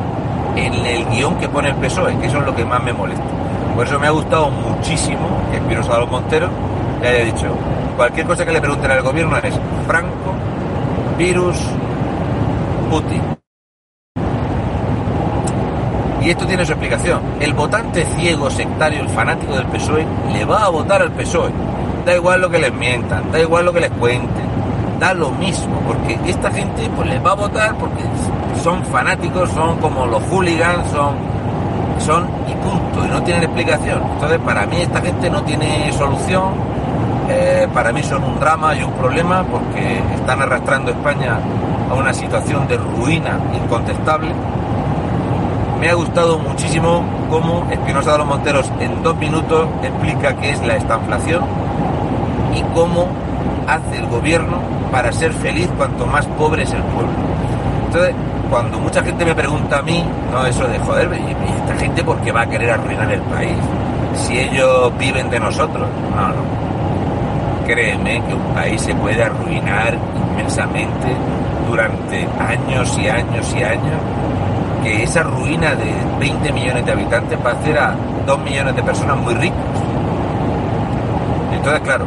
en 0.54 0.74
el 0.74 1.04
guion 1.06 1.36
que 1.36 1.48
pone 1.48 1.68
el 1.68 1.74
PSOE, 1.74 2.16
que 2.18 2.26
eso 2.26 2.38
es 2.38 2.46
lo 2.46 2.54
que 2.54 2.64
más 2.64 2.82
me 2.82 2.92
molesta. 2.92 3.24
Por 3.74 3.86
eso 3.86 3.98
me 3.98 4.06
ha 4.06 4.10
gustado 4.10 4.50
muchísimo 4.50 5.28
que 5.68 5.74
los 5.74 6.10
Monteros 6.10 6.50
le 7.02 7.08
haya 7.08 7.24
dicho, 7.24 7.46
cualquier 7.96 8.26
cosa 8.26 8.44
que 8.44 8.52
le 8.52 8.60
pregunten 8.60 8.90
al 8.90 9.02
gobierno 9.02 9.36
es 9.38 9.54
Franco, 9.86 10.34
virus, 11.16 11.56
Putin. 12.90 13.22
Y 16.22 16.30
esto 16.30 16.46
tiene 16.46 16.66
su 16.66 16.72
explicación. 16.72 17.20
El 17.40 17.54
votante 17.54 18.04
ciego, 18.16 18.50
sectario, 18.50 19.00
el 19.00 19.08
fanático 19.08 19.54
del 19.54 19.66
PSOE, 19.66 20.04
le 20.32 20.44
va 20.44 20.64
a 20.64 20.68
votar 20.68 21.00
al 21.00 21.12
PSOE. 21.12 21.50
Da 22.04 22.14
igual 22.14 22.40
lo 22.40 22.50
que 22.50 22.58
les 22.58 22.72
mientan, 22.72 23.30
da 23.32 23.40
igual 23.40 23.64
lo 23.64 23.72
que 23.72 23.80
les 23.80 23.90
cuenten, 23.90 24.46
da 25.00 25.14
lo 25.14 25.30
mismo, 25.30 25.80
porque 25.86 26.18
esta 26.26 26.50
gente 26.50 26.88
pues 26.94 27.08
les 27.08 27.24
va 27.24 27.32
a 27.32 27.34
votar 27.34 27.74
porque 27.76 28.02
son 28.62 28.84
fanáticos, 28.84 29.50
son 29.50 29.78
como 29.78 30.06
los 30.06 30.22
hooligans, 30.24 30.88
son, 30.90 31.16
son 31.98 32.28
y 32.48 32.54
punto, 32.54 33.04
y 33.04 33.08
no 33.08 33.22
tienen 33.22 33.44
explicación. 33.44 34.02
Entonces 34.14 34.38
para 34.40 34.66
mí 34.66 34.76
esta 34.80 35.00
gente 35.00 35.30
no 35.30 35.42
tiene 35.42 35.92
solución, 35.92 36.54
eh, 37.28 37.68
para 37.74 37.92
mí 37.92 38.02
son 38.02 38.22
un 38.22 38.38
drama 38.38 38.74
y 38.74 38.82
un 38.82 38.92
problema 38.92 39.44
porque 39.44 40.00
están 40.14 40.40
arrastrando 40.40 40.90
España 40.92 41.38
a 41.90 41.94
una 41.94 42.12
situación 42.12 42.66
de 42.68 42.76
ruina 42.76 43.38
incontestable. 43.54 44.32
Me 45.80 45.90
ha 45.90 45.94
gustado 45.94 46.38
muchísimo 46.38 47.04
cómo 47.30 47.66
Espinosa 47.70 48.12
de 48.12 48.18
los 48.18 48.26
Monteros 48.26 48.70
en 48.80 49.02
dos 49.02 49.16
minutos 49.16 49.68
explica 49.82 50.34
qué 50.36 50.50
es 50.50 50.62
la 50.62 50.76
estanflación 50.76 51.44
y 52.54 52.62
cómo 52.74 53.08
hace 53.66 53.98
el 53.98 54.06
gobierno 54.06 54.58
para 54.90 55.12
ser 55.12 55.32
feliz 55.32 55.68
cuanto 55.76 56.06
más 56.06 56.26
pobre 56.38 56.62
es 56.62 56.72
el 56.72 56.82
pueblo. 56.82 57.12
Entonces, 57.86 58.14
cuando 58.50 58.78
mucha 58.78 59.02
gente 59.02 59.24
me 59.24 59.34
pregunta 59.34 59.78
a 59.78 59.82
mí, 59.82 60.04
no 60.32 60.46
eso 60.46 60.66
de 60.66 60.78
joder, 60.78 61.10
¿y 61.12 61.60
esta 61.60 61.76
gente 61.76 62.04
por 62.04 62.20
qué 62.20 62.32
va 62.32 62.42
a 62.42 62.46
querer 62.46 62.70
arruinar 62.70 63.10
el 63.12 63.20
país? 63.22 63.56
Si 64.14 64.38
ellos 64.38 64.96
viven 64.98 65.28
de 65.28 65.40
nosotros. 65.40 65.88
No, 66.14 66.28
no. 66.28 66.65
Créeme 67.66 68.22
que 68.22 68.34
un 68.34 68.54
país 68.54 68.80
se 68.80 68.94
puede 68.94 69.22
arruinar 69.24 69.96
inmensamente 70.32 71.08
durante 71.68 72.28
años 72.38 72.96
y 72.96 73.08
años 73.08 73.54
y 73.58 73.62
años, 73.62 74.00
que 74.84 75.02
esa 75.02 75.24
ruina 75.24 75.74
de 75.74 75.92
20 76.20 76.52
millones 76.52 76.86
de 76.86 76.92
habitantes 76.92 77.38
va 77.44 77.50
a 77.50 77.54
hacer 77.54 77.78
a 77.78 77.94
2 78.24 78.38
millones 78.38 78.76
de 78.76 78.82
personas 78.84 79.16
muy 79.16 79.34
ricas. 79.34 79.58
Entonces, 81.52 81.80
claro, 81.80 82.06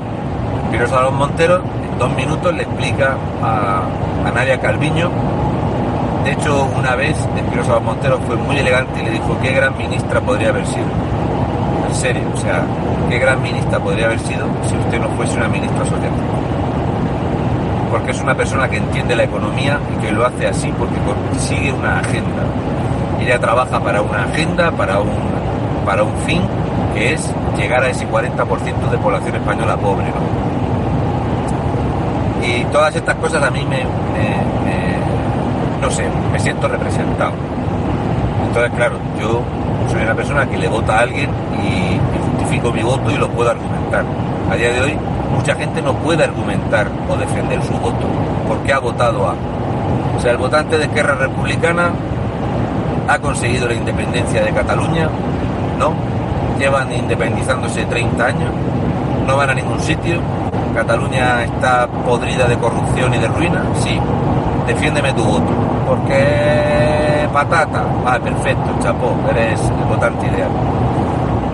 Pirosa 0.72 0.98
de 0.98 1.04
los 1.04 1.14
Monteros 1.14 1.62
en 1.92 2.00
dos 2.00 2.16
minutos 2.16 2.54
le 2.54 2.64
explica 2.64 3.18
a, 3.44 3.82
a 4.26 4.32
Nadia 4.32 4.60
Calviño. 4.62 5.10
De 6.24 6.32
hecho, 6.32 6.70
una 6.78 6.96
vez 6.96 7.18
Pirosa 7.52 7.74
de 7.74 7.76
los 7.76 7.84
Monteros 7.84 8.20
fue 8.28 8.38
muy 8.38 8.58
elegante 8.58 9.02
y 9.02 9.04
le 9.04 9.12
dijo 9.12 9.38
qué 9.42 9.52
gran 9.52 9.78
ministra 9.78 10.22
podría 10.22 10.50
haber 10.50 10.66
sido. 10.66 10.86
En 11.90 11.96
serio, 11.96 12.22
o 12.32 12.38
sea, 12.38 12.64
qué 13.10 13.18
gran 13.18 13.42
ministra 13.42 13.80
podría 13.80 14.06
haber 14.06 14.20
sido 14.20 14.46
si 14.68 14.78
usted 14.78 15.00
no 15.00 15.10
fuese 15.10 15.36
una 15.38 15.48
ministra 15.48 15.80
socialista. 15.80 16.24
Porque 17.90 18.12
es 18.12 18.22
una 18.22 18.36
persona 18.36 18.70
que 18.70 18.78
entiende 18.78 19.16
la 19.16 19.24
economía 19.24 19.80
y 19.92 20.00
que 20.00 20.12
lo 20.12 20.24
hace 20.24 20.48
así 20.48 20.72
porque 20.78 20.96
sigue 21.40 21.74
una 21.74 22.00
agenda. 22.00 22.44
Ella 23.20 23.40
trabaja 23.40 23.80
para 23.80 24.04
una 24.04 24.24
agenda, 24.24 24.72
para 24.72 25.00
un, 25.00 25.10
para 25.84 26.04
un 26.04 26.16
fin, 26.28 26.44
que 26.94 27.14
es 27.14 27.34
llegar 27.58 27.84
a 27.84 27.90
ese 27.90 28.08
40% 28.08 28.92
de 28.92 28.98
población 29.00 29.36
española 29.36 29.76
pobre. 29.76 30.06
Y 32.46 32.66
todas 32.66 32.96
estas 32.96 33.16
cosas 33.16 33.42
a 33.42 33.50
mí 33.50 33.66
me, 33.66 33.78
me, 33.78 35.82
no 35.82 35.90
sé, 35.90 36.04
me 36.32 36.40
siento 36.40 36.68
representado. 36.68 37.34
Entonces, 38.50 38.72
claro, 38.76 38.98
yo 39.20 39.44
soy 39.92 40.02
una 40.02 40.16
persona 40.16 40.50
que 40.50 40.58
le 40.58 40.68
vota 40.68 40.98
a 40.98 41.02
alguien 41.02 41.30
y, 41.64 42.00
justifico 42.32 42.72
mi 42.72 42.82
voto 42.82 43.12
y 43.12 43.16
lo 43.16 43.30
puedo 43.30 43.52
argumentar. 43.52 44.04
A 44.52 44.56
día 44.56 44.74
de 44.74 44.82
hoy, 44.82 44.98
mucha 45.36 45.54
gente 45.54 45.84
no 45.84 45.94
puede 45.94 46.24
argumentar 46.24 46.88
o 47.08 47.16
defender 47.16 47.62
su 47.62 47.74
voto 47.74 48.08
porque 48.48 48.74
ha 48.74 48.80
votado 48.80 49.28
a. 49.28 49.36
O 50.18 50.20
sea, 50.20 50.32
el 50.32 50.38
votante 50.38 50.80
de 50.80 50.86
Esquerra 50.86 51.14
Republicana 51.14 51.92
ha 53.08 53.20
conseguido 53.20 53.68
la 53.68 53.76
independencia 53.76 54.42
de 54.44 54.52
Cataluña, 54.52 55.08
¿no? 55.78 55.94
Llevan 56.58 56.92
independizándose 56.92 57.86
30 57.86 58.26
años, 58.26 58.52
no 59.28 59.38
van 59.38 59.52
a 59.52 59.54
ningún 59.54 59.80
sitio, 59.80 60.20
Cataluña 60.74 61.44
está 61.44 61.88
podrida 61.88 62.48
de 62.48 62.58
corrupción 62.58 63.14
y 63.14 63.20
de 63.20 63.28
ruina, 63.28 63.62
sí. 63.76 64.00
Defiéndeme 64.66 65.14
tu 65.14 65.24
voto. 65.24 65.52
Porque 65.88 66.99
patata, 67.30 67.84
ah, 68.06 68.20
perfecto, 68.20 68.70
chapó, 68.82 69.16
eres 69.30 69.60
el 69.62 69.86
votante 69.86 70.28
ideal. 70.28 70.50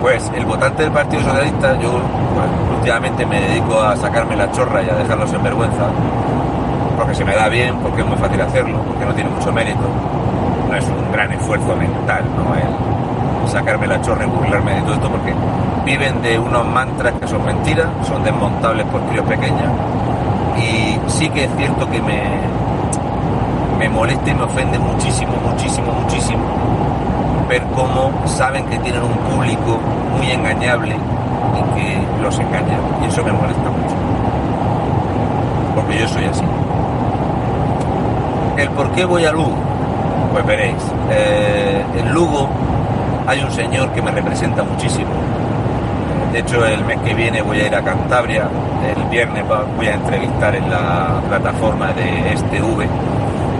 Pues 0.00 0.30
el 0.34 0.44
votante 0.44 0.82
del 0.82 0.92
Partido 0.92 1.22
Socialista, 1.22 1.78
yo 1.80 1.90
pues, 1.90 2.78
últimamente 2.78 3.26
me 3.26 3.40
dedico 3.40 3.80
a 3.80 3.96
sacarme 3.96 4.36
la 4.36 4.50
chorra 4.52 4.82
y 4.82 4.88
a 4.88 4.94
dejarlos 4.94 5.32
en 5.32 5.42
vergüenza, 5.42 5.86
porque 6.96 7.14
se 7.14 7.24
me 7.24 7.34
da 7.34 7.48
bien, 7.48 7.76
porque 7.82 8.02
es 8.02 8.06
muy 8.06 8.16
fácil 8.16 8.40
hacerlo, 8.40 8.78
porque 8.86 9.04
no 9.04 9.14
tiene 9.14 9.30
mucho 9.30 9.52
mérito, 9.52 9.80
no 10.68 10.76
es 10.76 10.84
un 10.88 11.12
gran 11.12 11.32
esfuerzo 11.32 11.74
mental, 11.76 12.24
¿no? 12.36 12.54
El 12.54 13.48
sacarme 13.48 13.86
la 13.86 14.00
chorra 14.00 14.24
y 14.24 14.28
burlarme 14.28 14.74
de 14.74 14.80
todo 14.82 14.94
esto, 14.94 15.10
porque 15.10 15.34
viven 15.84 16.22
de 16.22 16.38
unos 16.38 16.66
mantras 16.66 17.14
que 17.20 17.26
son 17.26 17.44
mentiras, 17.44 17.86
son 18.06 18.22
desmontables 18.22 18.86
por 18.86 19.00
críos 19.02 19.26
pequeños, 19.26 19.70
y 20.58 20.98
sí 21.08 21.28
que 21.30 21.44
es 21.44 21.50
cierto 21.56 21.88
que 21.90 22.00
me, 22.00 22.22
me 23.88 23.94
molesta 23.94 24.30
y 24.30 24.34
me 24.34 24.42
ofende 24.42 24.78
muchísimo, 24.80 25.32
muchísimo, 25.48 25.92
muchísimo 25.92 26.42
ver 27.48 27.62
cómo 27.72 28.10
saben 28.26 28.64
que 28.66 28.78
tienen 28.80 29.00
un 29.00 29.16
público 29.30 29.78
muy 30.16 30.28
engañable 30.28 30.96
y 30.96 31.78
que 31.78 32.22
los 32.22 32.36
engañan. 32.36 32.80
Y 33.00 33.06
eso 33.06 33.22
me 33.22 33.30
molesta 33.30 33.70
mucho. 33.70 33.94
Porque 35.76 36.00
yo 36.00 36.08
soy 36.08 36.24
así. 36.24 36.42
¿El 38.56 38.68
por 38.70 38.90
qué 38.90 39.04
voy 39.04 39.24
a 39.24 39.30
Lugo? 39.30 39.54
Pues 40.32 40.44
veréis. 40.46 40.82
Eh, 41.10 41.84
en 41.98 42.12
Lugo 42.12 42.48
hay 43.28 43.40
un 43.40 43.52
señor 43.52 43.90
que 43.90 44.02
me 44.02 44.10
representa 44.10 44.64
muchísimo. 44.64 45.10
De 46.32 46.40
hecho, 46.40 46.66
el 46.66 46.84
mes 46.84 46.98
que 47.02 47.14
viene 47.14 47.40
voy 47.40 47.60
a 47.60 47.66
ir 47.68 47.74
a 47.76 47.82
Cantabria. 47.82 48.48
El 48.96 49.04
viernes 49.04 49.44
voy 49.76 49.86
a 49.86 49.94
entrevistar 49.94 50.56
en 50.56 50.68
la 50.68 51.20
plataforma 51.28 51.92
de 51.92 52.36
STV, 52.36 52.88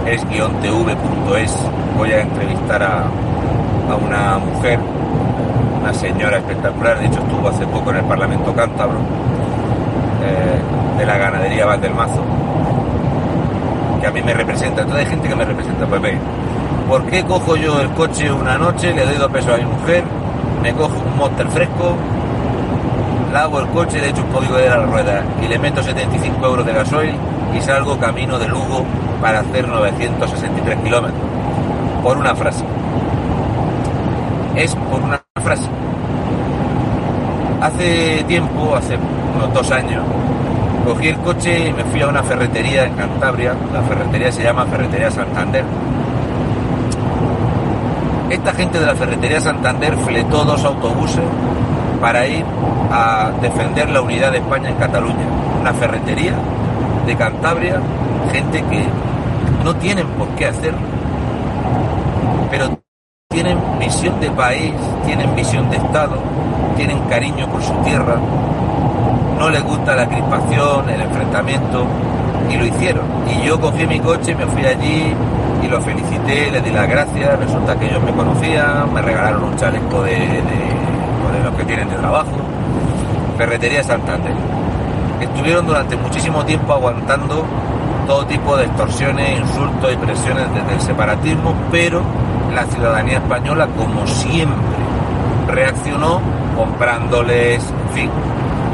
es-tv.es. 0.07 1.55
Voy 1.97 2.11
a 2.11 2.21
entrevistar 2.21 2.81
a, 2.81 3.03
a 3.91 3.95
una 3.95 4.37
mujer, 4.37 4.79
una 5.81 5.93
señora 5.93 6.37
espectacular, 6.37 6.99
de 6.99 7.07
hecho 7.07 7.19
estuvo 7.19 7.49
hace 7.49 7.65
poco 7.67 7.89
en 7.91 7.97
el 7.97 8.05
Parlamento 8.05 8.53
Cántabro, 8.53 8.99
eh, 10.23 10.97
de 10.99 11.05
la 11.05 11.17
ganadería 11.17 11.65
Valdelmazo, 11.65 12.21
que 13.99 14.07
a 14.07 14.11
mí 14.11 14.21
me 14.21 14.33
representa, 14.33 14.85
toda 14.85 14.99
hay 14.99 15.05
gente 15.07 15.27
que 15.27 15.35
me 15.35 15.45
representa, 15.45 15.85
pues 15.85 16.01
ve, 16.01 16.17
¿por 16.87 17.03
qué 17.05 17.23
cojo 17.23 17.55
yo 17.55 17.81
el 17.81 17.89
coche 17.89 18.31
una 18.31 18.57
noche, 18.57 18.93
le 18.93 19.05
doy 19.05 19.15
dos 19.15 19.31
pesos 19.31 19.53
a 19.53 19.57
mi 19.57 19.65
mujer, 19.65 20.03
me 20.61 20.73
cojo 20.73 20.95
un 21.05 21.17
monster 21.17 21.47
fresco, 21.49 21.95
lavo 23.33 23.59
el 23.59 23.67
coche, 23.67 23.99
le 23.99 24.09
echo 24.09 24.23
un 24.23 24.31
código 24.31 24.55
de 24.55 24.69
la 24.69 24.85
rueda 24.85 25.23
y 25.43 25.47
le 25.47 25.59
meto 25.59 25.83
75 25.83 26.45
euros 26.45 26.65
de 26.65 26.73
gasoil 26.73 27.15
y 27.55 27.61
salgo 27.61 27.97
camino 27.97 28.39
de 28.39 28.47
Lugo 28.47 28.85
para 29.21 29.39
hacer 29.39 29.67
963 29.67 30.79
kilómetros. 30.83 31.21
Por 32.03 32.17
una 32.17 32.35
frase. 32.35 32.63
Es 34.55 34.75
por 34.75 35.01
una 35.01 35.21
frase. 35.43 35.67
Hace 37.61 38.23
tiempo, 38.27 38.75
hace 38.75 38.97
unos 39.35 39.53
dos 39.53 39.71
años, 39.71 40.03
cogí 40.85 41.09
el 41.09 41.17
coche 41.17 41.69
y 41.69 41.73
me 41.73 41.83
fui 41.85 42.01
a 42.01 42.07
una 42.07 42.23
ferretería 42.23 42.85
en 42.85 42.93
Cantabria. 42.93 43.55
La 43.73 43.81
ferretería 43.81 44.31
se 44.31 44.43
llama 44.43 44.65
Ferretería 44.65 45.11
Santander. 45.11 45.63
Esta 48.29 48.53
gente 48.53 48.79
de 48.79 48.85
la 48.85 48.95
Ferretería 48.95 49.39
Santander 49.39 49.95
fletó 49.97 50.43
dos 50.43 50.63
autobuses 50.65 51.23
para 52.01 52.27
ir 52.27 52.43
a 52.91 53.31
defender 53.41 53.89
la 53.89 54.01
unidad 54.01 54.31
de 54.31 54.39
España 54.39 54.69
en 54.69 54.75
Cataluña. 54.75 55.25
Una 55.61 55.73
ferretería 55.73 56.33
de 57.05 57.15
Cantabria, 57.15 57.81
gente 58.31 58.63
que 58.63 58.85
no 59.63 59.75
tienen 59.75 60.07
por 60.09 60.27
qué 60.29 60.47
hacerlo, 60.47 60.79
pero 62.49 62.79
tienen 63.29 63.57
visión 63.79 64.19
de 64.19 64.31
país, 64.31 64.73
tienen 65.05 65.35
visión 65.35 65.69
de 65.69 65.77
Estado, 65.77 66.17
tienen 66.75 66.99
cariño 67.09 67.47
por 67.49 67.61
su 67.61 67.73
tierra, 67.83 68.17
no 69.37 69.49
les 69.49 69.63
gusta 69.63 69.95
la 69.95 70.07
crispación, 70.07 70.89
el 70.89 71.01
enfrentamiento, 71.01 71.85
y 72.49 72.57
lo 72.57 72.65
hicieron. 72.65 73.05
Y 73.27 73.45
yo 73.45 73.59
cogí 73.59 73.85
mi 73.85 73.99
coche, 73.99 74.33
me 74.35 74.45
fui 74.47 74.65
allí 74.65 75.13
y 75.63 75.67
los 75.67 75.83
felicité, 75.83 76.51
les 76.51 76.63
di 76.63 76.71
las 76.71 76.87
gracias, 76.87 77.39
resulta 77.39 77.77
que 77.77 77.87
ellos 77.87 78.01
me 78.03 78.11
conocían, 78.11 78.93
me 78.93 79.01
regalaron 79.01 79.43
un 79.43 79.55
chaleco 79.57 80.03
de, 80.03 80.15
de, 80.15 81.43
los 81.43 81.55
que 81.55 81.63
tienen 81.65 81.89
de 81.89 81.95
trabajo, 81.95 82.31
Ferretería 83.37 83.83
Santander. 83.83 84.33
Estuvieron 85.19 85.65
durante 85.65 85.95
muchísimo 85.95 86.45
tiempo 86.45 86.73
aguantando 86.73 87.45
todo 88.07 88.25
tipo 88.25 88.55
de 88.55 88.63
extorsiones, 88.65 89.39
insultos 89.39 89.91
y 89.91 89.97
presiones 89.97 90.45
desde 90.53 90.73
el 90.73 90.81
separatismo, 90.81 91.53
pero 91.69 92.01
la 92.55 92.65
ciudadanía 92.65 93.17
española, 93.17 93.67
como 93.77 94.07
siempre, 94.07 94.77
reaccionó 95.47 96.21
comprándoles, 96.55 97.61
en 97.63 97.93
fin, 97.93 98.09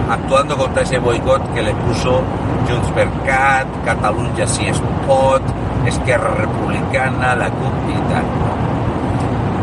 actuando 0.09 0.55
contra 0.55 0.83
ese 0.83 0.99
boicot 0.99 1.51
que 1.53 1.63
le 1.63 1.73
puso 1.73 2.21
Junts 2.69 2.89
per 2.91 3.09
Cat, 3.25 3.67
Catalunya 3.83 4.45
Si 4.47 4.67
Spot, 4.67 5.41
Esquerra 5.87 6.35
Republicana, 6.35 7.35
la 7.35 7.49
CUP 7.49 7.89
y 7.89 8.13
tal. 8.13 8.23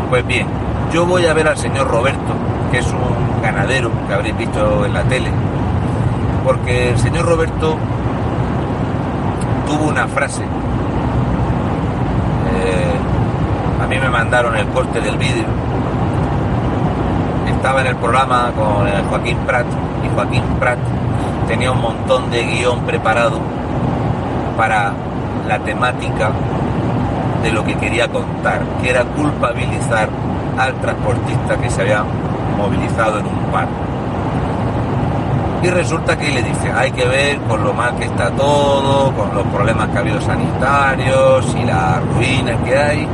Pues 0.09 0.27
bien, 0.27 0.47
yo 0.91 1.05
voy 1.05 1.25
a 1.25 1.33
ver 1.33 1.47
al 1.47 1.57
señor 1.57 1.87
Roberto, 1.87 2.33
que 2.71 2.79
es 2.79 2.87
un 2.87 3.41
ganadero 3.41 3.89
que 4.07 4.13
habréis 4.13 4.37
visto 4.37 4.85
en 4.85 4.93
la 4.93 5.03
tele, 5.03 5.31
porque 6.43 6.89
el 6.89 6.99
señor 6.99 7.25
Roberto 7.25 7.77
tuvo 9.71 9.89
una 9.89 10.05
frase. 10.07 10.43
Eh, 12.53 12.93
a 13.81 13.87
mí 13.87 13.97
me 13.97 14.09
mandaron 14.09 14.55
el 14.57 14.67
corte 14.67 14.99
del 14.99 15.15
vídeo. 15.15 15.45
Estaba 17.47 17.79
en 17.81 17.87
el 17.87 17.95
programa 17.95 18.51
con 18.53 18.85
Joaquín 19.09 19.37
Prat 19.45 19.65
y 20.03 20.13
Joaquín 20.13 20.43
Prat 20.59 20.77
tenía 21.47 21.71
un 21.71 21.81
montón 21.81 22.29
de 22.31 22.43
guion 22.43 22.81
preparado 22.81 23.39
para 24.57 24.91
la 25.47 25.59
temática 25.59 26.31
de 27.43 27.51
lo 27.51 27.63
que 27.63 27.75
quería 27.75 28.09
contar, 28.09 28.61
que 28.81 28.89
era 28.89 29.05
culpabilizar 29.05 30.09
al 30.57 30.73
transportista 30.81 31.55
que 31.57 31.69
se 31.69 31.81
había 31.81 32.03
movilizado 32.57 33.19
en 33.19 33.25
un 33.25 33.37
paro 33.51 33.90
y 35.63 35.69
resulta 35.69 36.17
que 36.17 36.31
le 36.31 36.41
dice, 36.41 36.71
hay 36.71 36.91
que 36.91 37.05
ver 37.05 37.37
con 37.41 37.63
lo 37.63 37.73
mal 37.73 37.95
que 37.95 38.05
está 38.05 38.31
todo, 38.31 39.11
con 39.13 39.35
los 39.35 39.45
problemas 39.47 39.89
que 39.89 39.97
ha 39.97 40.01
habido 40.01 40.19
sanitarios 40.19 41.55
y 41.55 41.63
la 41.65 41.99
ruina 41.99 42.57
que 42.63 42.77
hay. 42.77 43.07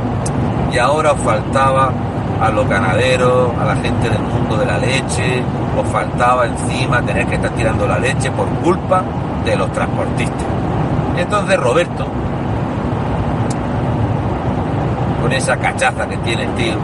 Y 0.72 0.78
ahora 0.78 1.12
os 1.12 1.20
faltaba 1.20 1.92
a 2.40 2.50
los 2.50 2.66
ganaderos, 2.68 3.50
a 3.60 3.64
la 3.64 3.76
gente 3.76 4.08
del 4.08 4.22
mundo 4.22 4.56
de 4.56 4.64
la 4.64 4.78
leche, 4.78 5.42
os 5.76 5.86
faltaba 5.88 6.46
encima 6.46 7.02
tener 7.02 7.26
que 7.26 7.34
estar 7.34 7.50
tirando 7.50 7.86
la 7.86 7.98
leche 7.98 8.30
por 8.30 8.46
culpa 8.62 9.02
de 9.44 9.56
los 9.56 9.70
transportistas. 9.72 10.46
Y 11.18 11.20
entonces 11.20 11.56
Roberto, 11.58 12.06
con 15.20 15.32
esa 15.32 15.56
cachaza 15.58 16.06
que 16.08 16.16
tiene 16.18 16.44
el 16.44 16.54
tío, 16.54 16.76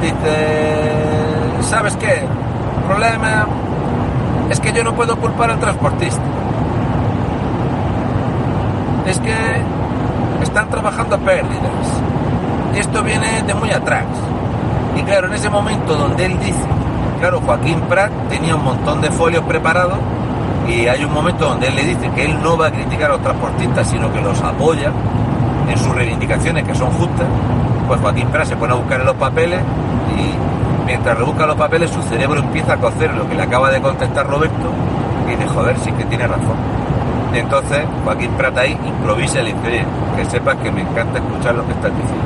dice, 0.00 1.68
¿sabes 1.68 1.96
qué? 1.96 2.22
Problema 2.86 3.46
es 4.50 4.60
que 4.60 4.72
yo 4.72 4.82
no 4.82 4.94
puedo 4.94 5.16
culpar 5.16 5.50
al 5.50 5.60
transportista. 5.60 6.20
Es 9.06 9.18
que 9.20 9.34
están 10.42 10.68
trabajando 10.68 11.16
a 11.16 11.18
pérdidas. 11.18 11.70
Esto 12.74 13.02
viene 13.02 13.42
de 13.42 13.54
muy 13.54 13.70
atrás. 13.70 14.06
Y 14.96 15.02
claro, 15.02 15.28
en 15.28 15.34
ese 15.34 15.48
momento 15.48 15.94
donde 15.94 16.26
él 16.26 16.38
dice, 16.40 16.66
claro, 17.20 17.40
Joaquín 17.40 17.80
Prat 17.82 18.10
tenía 18.28 18.56
un 18.56 18.64
montón 18.64 19.00
de 19.00 19.10
folios 19.10 19.44
preparados 19.44 19.98
y 20.68 20.86
hay 20.86 21.04
un 21.04 21.12
momento 21.12 21.48
donde 21.48 21.68
él 21.68 21.76
le 21.76 21.84
dice 21.84 22.10
que 22.14 22.24
él 22.24 22.42
no 22.42 22.56
va 22.56 22.66
a 22.68 22.70
criticar 22.72 23.10
a 23.10 23.14
los 23.14 23.22
transportistas, 23.22 23.88
sino 23.88 24.12
que 24.12 24.20
los 24.20 24.40
apoya 24.42 24.92
en 25.68 25.78
sus 25.78 25.94
reivindicaciones 25.94 26.64
que 26.64 26.74
son 26.74 26.90
justas, 26.90 27.26
pues 27.86 28.00
Joaquín 28.00 28.28
Prat 28.28 28.46
se 28.46 28.56
pone 28.56 28.72
a 28.72 28.76
buscar 28.76 29.00
en 29.00 29.06
los 29.06 29.16
papeles 29.16 29.60
y 30.16 30.69
mientras 30.90 31.16
rebusca 31.16 31.46
los 31.46 31.54
papeles, 31.54 31.88
su 31.88 32.02
cerebro 32.02 32.40
empieza 32.40 32.72
a 32.72 32.76
cocer 32.76 33.14
lo 33.14 33.28
que 33.28 33.36
le 33.36 33.42
acaba 33.44 33.70
de 33.70 33.80
contestar 33.80 34.26
Roberto 34.26 34.72
y 35.28 35.30
dice, 35.30 35.46
joder, 35.46 35.78
sí 35.78 35.92
que 35.92 36.04
tiene 36.06 36.26
razón. 36.26 36.56
Entonces 37.32 37.84
Joaquín 38.04 38.32
Prata 38.32 38.62
ahí 38.62 38.76
improvisa 38.84 39.40
y 39.40 39.44
le 39.44 39.52
dice, 39.52 39.84
que 40.16 40.24
sepas 40.24 40.56
que 40.56 40.72
me 40.72 40.80
encanta 40.80 41.20
escuchar 41.20 41.54
lo 41.54 41.64
que 41.64 41.72
estás 41.74 41.92
diciendo. 41.92 42.24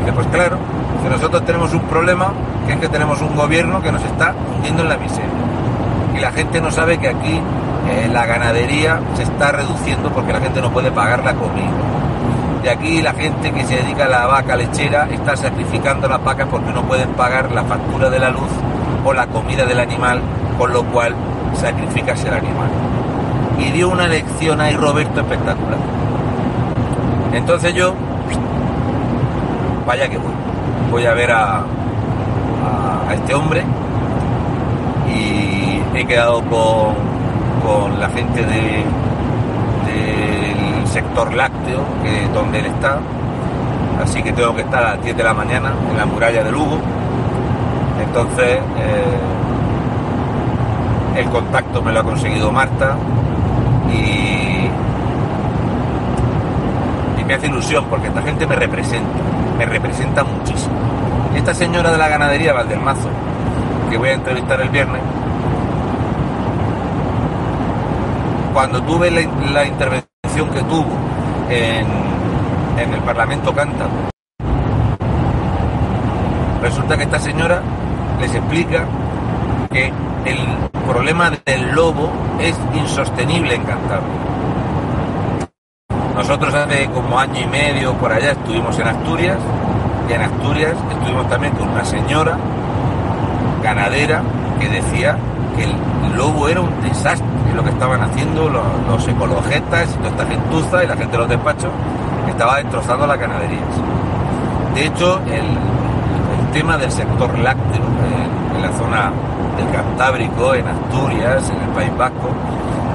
Dice, 0.00 0.12
pues 0.12 0.26
claro, 0.26 0.58
si 1.04 1.08
nosotros 1.08 1.44
tenemos 1.44 1.72
un 1.72 1.82
problema, 1.82 2.32
que 2.66 2.72
es 2.72 2.78
que 2.80 2.88
tenemos 2.88 3.22
un 3.22 3.36
gobierno 3.36 3.80
que 3.80 3.92
nos 3.92 4.02
está 4.02 4.34
hundiendo 4.56 4.82
en 4.82 4.88
la 4.88 4.96
miseria. 4.96 5.30
Y 6.16 6.18
la 6.18 6.32
gente 6.32 6.60
no 6.60 6.72
sabe 6.72 6.98
que 6.98 7.08
aquí 7.08 7.40
eh, 7.90 8.08
la 8.12 8.26
ganadería 8.26 8.98
se 9.14 9.22
está 9.22 9.52
reduciendo 9.52 10.10
porque 10.10 10.32
la 10.32 10.40
gente 10.40 10.60
no 10.60 10.72
puede 10.72 10.90
pagar 10.90 11.22
la 11.22 11.34
comida 11.34 11.93
de 12.64 12.70
aquí 12.70 13.02
la 13.02 13.12
gente 13.12 13.52
que 13.52 13.62
se 13.64 13.76
dedica 13.76 14.06
a 14.06 14.08
la 14.08 14.26
vaca 14.26 14.56
lechera 14.56 15.06
está 15.10 15.36
sacrificando 15.36 16.08
las 16.08 16.24
vacas 16.24 16.48
porque 16.50 16.72
no 16.72 16.82
pueden 16.84 17.10
pagar 17.10 17.52
la 17.52 17.62
factura 17.62 18.08
de 18.08 18.18
la 18.18 18.30
luz 18.30 18.48
o 19.04 19.12
la 19.12 19.26
comida 19.26 19.66
del 19.66 19.78
animal, 19.78 20.22
con 20.56 20.72
lo 20.72 20.82
cual 20.84 21.14
sacrificas 21.52 22.24
el 22.24 22.32
animal. 22.32 22.70
Y 23.58 23.70
dio 23.70 23.90
una 23.90 24.08
lección 24.08 24.62
ahí 24.62 24.74
Roberto 24.76 25.20
espectacular. 25.20 25.76
Entonces 27.34 27.74
yo, 27.74 27.92
vaya 29.86 30.08
que 30.08 30.16
voy, 30.16 30.32
voy 30.90 31.04
a 31.04 31.12
ver 31.12 31.32
a, 31.32 31.58
a, 31.58 33.12
este 33.12 33.34
hombre 33.34 33.62
y 35.14 35.98
he 35.98 36.06
quedado 36.06 36.40
con, 36.44 36.94
con 37.62 38.00
la 38.00 38.08
gente 38.08 38.42
de, 38.42 38.84
sector 40.94 41.34
que 41.64 42.28
donde 42.32 42.60
él 42.60 42.66
está. 42.66 42.98
Así 44.02 44.22
que 44.22 44.32
tengo 44.32 44.54
que 44.54 44.62
estar 44.62 44.82
a 44.82 44.94
las 44.96 45.04
10 45.04 45.16
de 45.16 45.22
la 45.22 45.34
mañana 45.34 45.72
en 45.90 45.96
la 45.96 46.06
muralla 46.06 46.42
de 46.44 46.52
Lugo. 46.52 46.78
Entonces, 48.02 48.58
eh, 48.78 49.18
el 51.16 51.26
contacto 51.30 51.80
me 51.82 51.92
lo 51.92 52.00
ha 52.00 52.04
conseguido 52.04 52.50
Marta 52.50 52.96
y, 53.92 54.68
me 57.24 57.32
hace 57.32 57.46
ilusión 57.46 57.86
porque 57.88 58.08
esta 58.08 58.20
gente 58.20 58.46
me 58.46 58.54
representa, 58.54 59.08
me 59.56 59.64
representa 59.64 60.22
muchísimo. 60.24 60.74
Esta 61.34 61.54
señora 61.54 61.90
de 61.90 61.96
la 61.96 62.06
ganadería 62.08 62.52
Valdelmazo, 62.52 63.08
que 63.88 63.96
voy 63.96 64.10
a 64.10 64.12
entrevistar 64.12 64.60
el 64.60 64.68
viernes, 64.68 65.00
cuando 68.52 68.82
tuve 68.82 69.10
la 69.10 69.64
intervención 69.64 70.50
que 70.52 70.60
tuvo 70.68 71.13
en, 71.50 72.92
el 72.92 73.00
Parlamento 73.00 73.54
Cántabro. 73.54 74.10
Resulta 76.62 76.96
que 76.96 77.02
esta 77.04 77.18
señora 77.18 77.60
les 78.20 78.34
explica 78.34 78.84
que 79.70 79.92
el 80.24 80.38
problema 80.86 81.30
del 81.44 81.72
lobo 81.72 82.10
es 82.40 82.58
insostenible 82.74 83.54
en 83.54 83.64
Cantabria. 83.64 84.34
Nosotros 86.14 86.54
hace 86.54 86.86
como 86.90 87.18
año 87.18 87.40
y 87.40 87.46
medio 87.46 87.92
por 87.94 88.12
allá 88.12 88.32
estuvimos 88.32 88.78
en 88.78 88.86
Asturias 88.86 89.38
y 90.08 90.12
en 90.12 90.22
Asturias 90.22 90.74
estuvimos 90.90 91.28
también 91.28 91.54
con 91.54 91.68
una 91.68 91.84
señora 91.84 92.38
ganadera 93.62 94.22
que 94.64 94.80
decía 94.80 95.16
que 95.56 95.64
el 95.64 96.16
lobo 96.16 96.48
era 96.48 96.60
un 96.60 96.82
desastre 96.82 97.26
lo 97.54 97.62
que 97.62 97.70
estaban 97.70 98.00
haciendo 98.00 98.48
los, 98.48 99.06
ecologistas 99.06 99.90
y 99.94 99.98
toda 99.98 100.08
esta 100.08 100.26
gentuza 100.26 100.84
y 100.84 100.86
la 100.88 100.96
gente 100.96 101.12
de 101.12 101.18
los 101.18 101.28
despachos 101.28 101.70
estaba 102.28 102.56
destrozando 102.56 103.06
las 103.06 103.18
ganaderías. 103.18 103.62
De 104.74 104.86
hecho, 104.86 105.20
el, 105.26 105.74
tema 106.52 106.76
del 106.78 106.90
sector 106.90 107.36
lácteo 107.36 107.82
en, 108.54 108.62
la 108.62 108.72
zona 108.78 109.12
del 109.56 109.70
Cantábrico, 109.72 110.54
en 110.54 110.68
Asturias, 110.68 111.50
en 111.50 111.60
el 111.60 111.68
País 111.70 111.90
Vasco, 111.98 112.30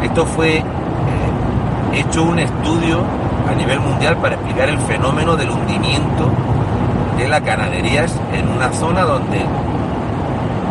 esto 0.02 0.26
fue 0.26 0.64
hecho 1.94 2.24
un 2.24 2.40
estudio 2.40 3.02
a 3.50 3.56
nivel 3.56 3.82
mundial 3.82 4.16
para 4.18 4.36
explicar 4.36 4.70
el 4.70 4.78
fenómeno 4.80 5.36
del 5.36 5.50
hundimiento 5.50 6.32
de 7.18 7.28
las 7.28 7.44
ganaderías 7.44 8.16
en 8.34 8.48
una 8.48 8.72
zona 8.72 9.02
donde 9.02 9.46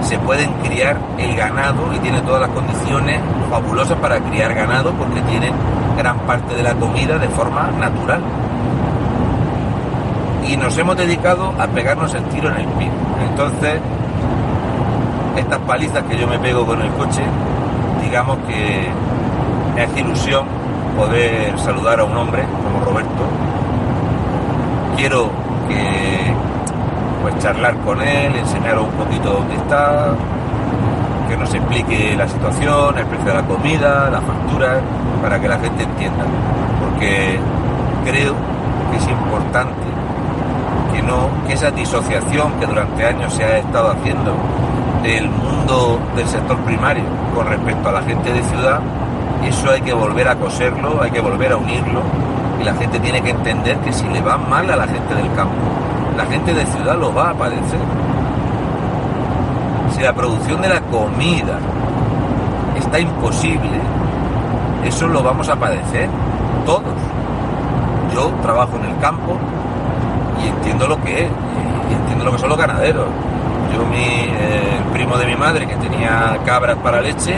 se 0.03 0.19
pueden 0.19 0.53
criar 0.65 0.97
el 1.19 1.37
ganado 1.37 1.93
y 1.95 1.99
tiene 1.99 2.21
todas 2.23 2.41
las 2.41 2.51
condiciones 2.51 3.21
fabulosas 3.51 3.99
para 3.99 4.19
criar 4.21 4.55
ganado 4.55 4.93
porque 4.93 5.21
tienen 5.23 5.53
gran 5.97 6.19
parte 6.21 6.55
de 6.55 6.63
la 6.63 6.75
comida 6.75 7.19
de 7.19 7.29
forma 7.29 7.71
natural. 7.79 8.21
Y 10.47 10.57
nos 10.57 10.77
hemos 10.79 10.97
dedicado 10.97 11.53
a 11.59 11.67
pegarnos 11.67 12.15
el 12.15 12.25
tiro 12.25 12.49
en 12.51 12.57
el 12.57 12.67
pie. 12.67 12.91
Entonces, 13.31 13.81
estas 15.37 15.59
palizas 15.61 16.03
que 16.05 16.17
yo 16.19 16.27
me 16.27 16.39
pego 16.39 16.65
con 16.65 16.81
el 16.81 16.91
coche, 16.93 17.23
digamos 18.03 18.39
que 18.49 18.89
hace 19.83 20.01
ilusión 20.01 20.47
poder 20.97 21.59
saludar 21.59 22.01
a 22.01 22.05
un 22.05 22.17
hombre 22.17 22.43
como 22.65 22.85
Roberto. 22.85 23.25
Quiero 24.97 25.31
que 25.69 26.28
pues 27.23 27.39
charlar 27.39 27.77
con 27.79 28.01
él, 28.01 28.35
enseñaros 28.37 28.85
un 28.85 29.05
poquito 29.05 29.31
dónde 29.31 29.55
está, 29.57 30.15
que 31.29 31.37
nos 31.37 31.53
explique 31.53 32.15
la 32.17 32.29
situación, 32.29 32.99
el 32.99 33.07
precio 33.07 33.27
de 33.27 33.35
la 33.35 33.47
comida, 33.47 34.11
la 34.11 34.21
factura, 34.21 34.81
para 35.23 35.41
que 35.41 35.49
la 35.49 35.59
gente 35.59 35.85
entienda. 35.85 36.25
Porque 36.81 37.39
creo 38.05 38.35
que 38.91 38.97
es 38.97 39.09
importante 39.09 39.87
que 40.93 41.03
no, 41.03 41.29
que 41.47 41.53
esa 41.53 41.71
disociación 41.71 42.53
que 42.59 42.67
durante 42.67 43.07
años 43.07 43.35
se 43.35 43.45
ha 43.45 43.59
estado 43.59 43.91
haciendo 43.91 44.35
del 45.03 45.29
mundo 45.29 46.01
del 46.17 46.27
sector 46.27 46.57
primario 46.59 47.05
con 47.35 47.47
respecto 47.47 47.89
a 47.89 47.93
la 47.93 48.03
gente 48.03 48.33
de 48.33 48.43
ciudad, 48.43 48.81
eso 49.47 49.71
hay 49.71 49.81
que 49.81 49.93
volver 49.93 50.29
a 50.29 50.35
coserlo, 50.35 51.01
hay 51.03 51.11
que 51.11 51.21
volver 51.21 51.53
a 51.53 51.57
unirlo 51.57 52.03
y 52.61 52.65
la 52.65 52.75
gente 52.75 52.99
tiene 52.99 53.21
que 53.23 53.31
entender 53.31 53.77
que 53.79 53.93
si 53.93 54.07
le 54.09 54.21
va 54.21 54.37
mal 54.37 54.69
a 54.71 54.77
la 54.77 54.87
gente 54.87 55.15
del 55.15 55.33
campo, 55.35 55.55
la 56.19 56.27
gente 56.27 56.53
de 56.53 56.67
ciudad 56.67 56.99
lo 56.99 57.15
va 57.15 57.31
a 57.31 57.35
padecer. 57.35 57.79
Si 59.95 60.03
la 60.03 60.13
producción 60.13 60.61
de 60.61 60.69
la 60.69 60.81
comida 60.81 61.61
está 62.77 62.99
imposible, 62.99 63.81
eso 64.85 65.07
lo 65.07 65.23
vamos 65.23 65.49
a 65.49 65.55
padecer 65.55 66.09
todos. 66.67 66.99
Yo 68.13 68.31
trabajo 68.43 68.77
en 68.79 68.91
el 68.91 68.99
campo 68.99 69.39
y 70.43 70.49
entiendo 70.49 70.89
lo 70.89 71.01
que 71.05 71.25
es, 71.25 71.31
y 71.89 71.95
entiendo 71.95 72.25
lo 72.25 72.33
que 72.33 72.39
son 72.39 72.49
los 72.49 72.59
ganaderos. 72.59 73.07
Yo, 73.73 73.87
mi 73.87 74.05
eh, 74.05 74.81
primo 74.93 75.17
de 75.19 75.27
mi 75.27 75.37
madre, 75.37 75.69
que 75.69 75.77
tenía 75.77 76.37
cabras 76.45 76.79
para 76.79 77.01
leche, 77.01 77.37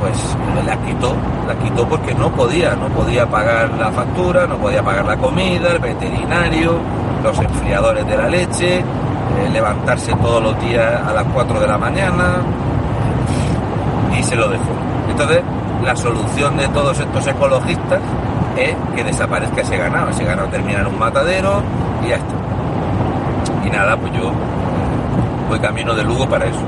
pues 0.00 0.36
la 0.66 0.76
quitó, 0.76 1.14
la 1.48 1.54
quitó 1.54 1.88
porque 1.88 2.14
no 2.14 2.30
podía, 2.30 2.74
no 2.74 2.88
podía 2.88 3.26
pagar 3.26 3.70
la 3.78 3.90
factura, 3.90 4.46
no 4.46 4.56
podía 4.56 4.82
pagar 4.82 5.06
la 5.06 5.16
comida, 5.16 5.70
el 5.70 5.78
veterinario, 5.78 6.80
los 7.24 7.38
enfriadores 7.38 8.06
de 8.06 8.16
la 8.18 8.28
leche, 8.28 8.78
eh, 8.78 8.84
levantarse 9.50 10.12
todos 10.16 10.42
los 10.42 10.60
días 10.60 11.00
a 11.02 11.12
las 11.14 11.24
4 11.32 11.58
de 11.58 11.66
la 11.66 11.78
mañana 11.78 12.36
y 14.16 14.22
se 14.22 14.36
lo 14.36 14.46
dejó. 14.48 14.70
Entonces, 15.08 15.40
la 15.82 15.96
solución 15.96 16.56
de 16.58 16.68
todos 16.68 17.00
estos 17.00 17.26
ecologistas 17.26 18.00
es 18.58 18.76
que 18.94 19.04
desaparezca 19.04 19.62
ese 19.62 19.78
ganado, 19.78 20.10
ese 20.10 20.24
ganado 20.24 20.48
termina 20.48 20.80
en 20.80 20.86
un 20.86 20.98
matadero 20.98 21.62
y 22.04 22.08
ya 22.08 22.16
está. 22.16 22.34
Y 23.66 23.70
nada, 23.70 23.96
pues 23.96 24.12
yo 24.12 24.30
voy 25.48 25.58
camino 25.58 25.94
de 25.94 26.04
Lugo 26.04 26.28
para 26.28 26.44
eso. 26.44 26.60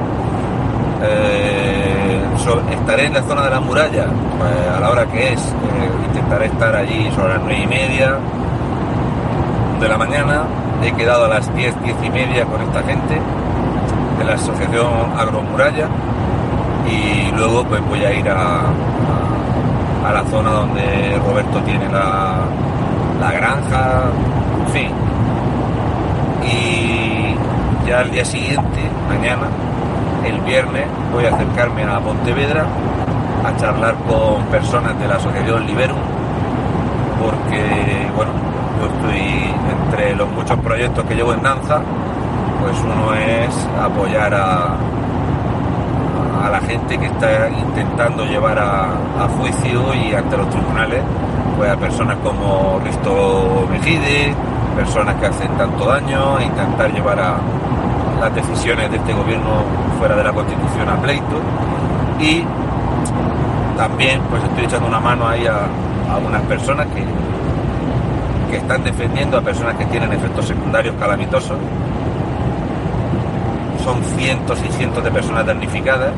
Eh, 1.03 2.23
estaré 2.71 3.07
en 3.07 3.12
la 3.12 3.23
zona 3.25 3.42
de 3.42 3.51
la 3.51 3.61
muralla 3.61 4.07
pues, 4.38 4.77
a 4.77 4.81
la 4.81 4.90
hora 4.90 5.05
que 5.05 5.35
es. 5.35 5.40
Eh, 5.40 6.07
intentaré 6.07 6.47
estar 6.47 6.75
allí 6.75 7.11
sobre 7.14 7.35
las 7.35 7.42
nueve 7.42 7.61
y 7.62 7.66
media 7.66 8.19
de 9.81 9.89
la 9.89 9.99
mañana. 9.99 10.45
He 10.83 10.93
quedado 10.93 11.25
a 11.25 11.29
las 11.29 11.55
10, 11.55 11.83
10 11.83 11.97
y 12.05 12.11
media 12.11 12.45
con 12.45 12.61
esta 12.61 12.83
gente 12.83 13.21
de 14.19 14.25
la 14.25 14.35
asociación 14.35 14.87
Agromuralla 15.19 15.89
y 16.89 17.31
luego 17.37 17.65
pues 17.65 17.83
voy 17.89 18.05
a 18.05 18.12
ir 18.12 18.29
a, 18.29 18.61
a, 20.07 20.12
la 20.12 20.25
zona 20.31 20.51
donde 20.51 21.19
Roberto 21.27 21.61
tiene 21.62 21.89
la, 21.89 22.39
la 23.21 23.33
granja, 23.33 24.03
en 24.61 24.73
fin. 24.73 24.91
Y 26.45 27.89
ya 27.89 28.01
al 28.01 28.11
día 28.11 28.25
siguiente, 28.25 28.81
mañana, 29.09 29.49
el 30.25 30.41
viernes, 30.41 30.87
voy 31.12 31.25
a 31.25 31.35
acercarme 31.35 31.85
a 31.85 31.99
Pontevedra 32.01 32.67
a 33.45 33.57
charlar 33.57 33.95
con 34.09 34.45
personas 34.47 34.99
de 34.99 35.09
la 35.09 35.17
asociación 35.17 35.67
Liberum, 35.67 35.99
porque, 37.21 38.09
bueno, 38.15 38.33
yo 38.79 38.87
estoy 38.87 39.55
entre 39.83 40.15
los 40.17 40.29
muchos 40.31 40.59
proyectos 40.61 41.05
que 41.05 41.15
llevo 41.15 41.33
en 41.33 41.43
danza, 41.43 41.81
pues 42.61 42.77
uno 42.81 43.15
es 43.15 43.69
apoyar 43.81 44.35
a, 44.35 44.77
a 46.45 46.51
la 46.51 46.61
gente 46.61 46.99
que 46.99 47.07
está 47.07 47.49
intentando 47.49 48.25
llevar 48.25 48.59
a, 48.59 49.29
juicio 49.39 49.93
y 49.95 50.15
ante 50.15 50.37
los 50.37 50.49
tribunales 50.51 51.03
pues 51.57 51.71
a 51.71 51.77
personas 51.77 52.17
como 52.23 52.81
Risto 52.85 53.67
Mejide, 53.71 54.35
personas 54.77 55.15
que 55.17 55.27
hacen 55.27 55.49
tanto 55.57 55.87
daño, 55.87 56.39
e 56.39 56.45
intentar 56.45 56.93
llevar 56.93 57.19
a 57.19 57.39
las 58.21 58.35
decisiones 58.35 58.91
de 58.91 58.99
este 58.99 59.12
gobierno 59.12 59.62
fuera 59.99 60.15
de 60.17 60.25
la 60.25 60.33
constitución 60.33 60.89
a 60.89 60.97
pleito. 60.97 61.41
Y 62.21 62.45
también 63.77 64.21
pues 64.31 64.43
estoy 64.45 64.65
echando 64.65 64.87
una 64.87 65.01
mano 65.01 65.27
ahí 65.27 65.47
a, 65.47 65.67
a 66.12 66.19
unas 66.19 66.43
personas 66.43 66.87
que, 66.89 67.05
están 68.57 68.85
defendiendo 68.85 69.38
a 69.38 69.40
personas 69.40 69.77
que 69.77 69.85
tienen 69.87 70.12
efectos 70.12 70.47
secundarios 70.47 70.95
calamitosos. 70.99 71.57
Son 73.85 74.03
cientos 74.19 74.59
y 74.69 74.73
cientos 74.73 75.05
de 75.05 75.11
personas 75.11 75.47
damnificadas 75.47 76.12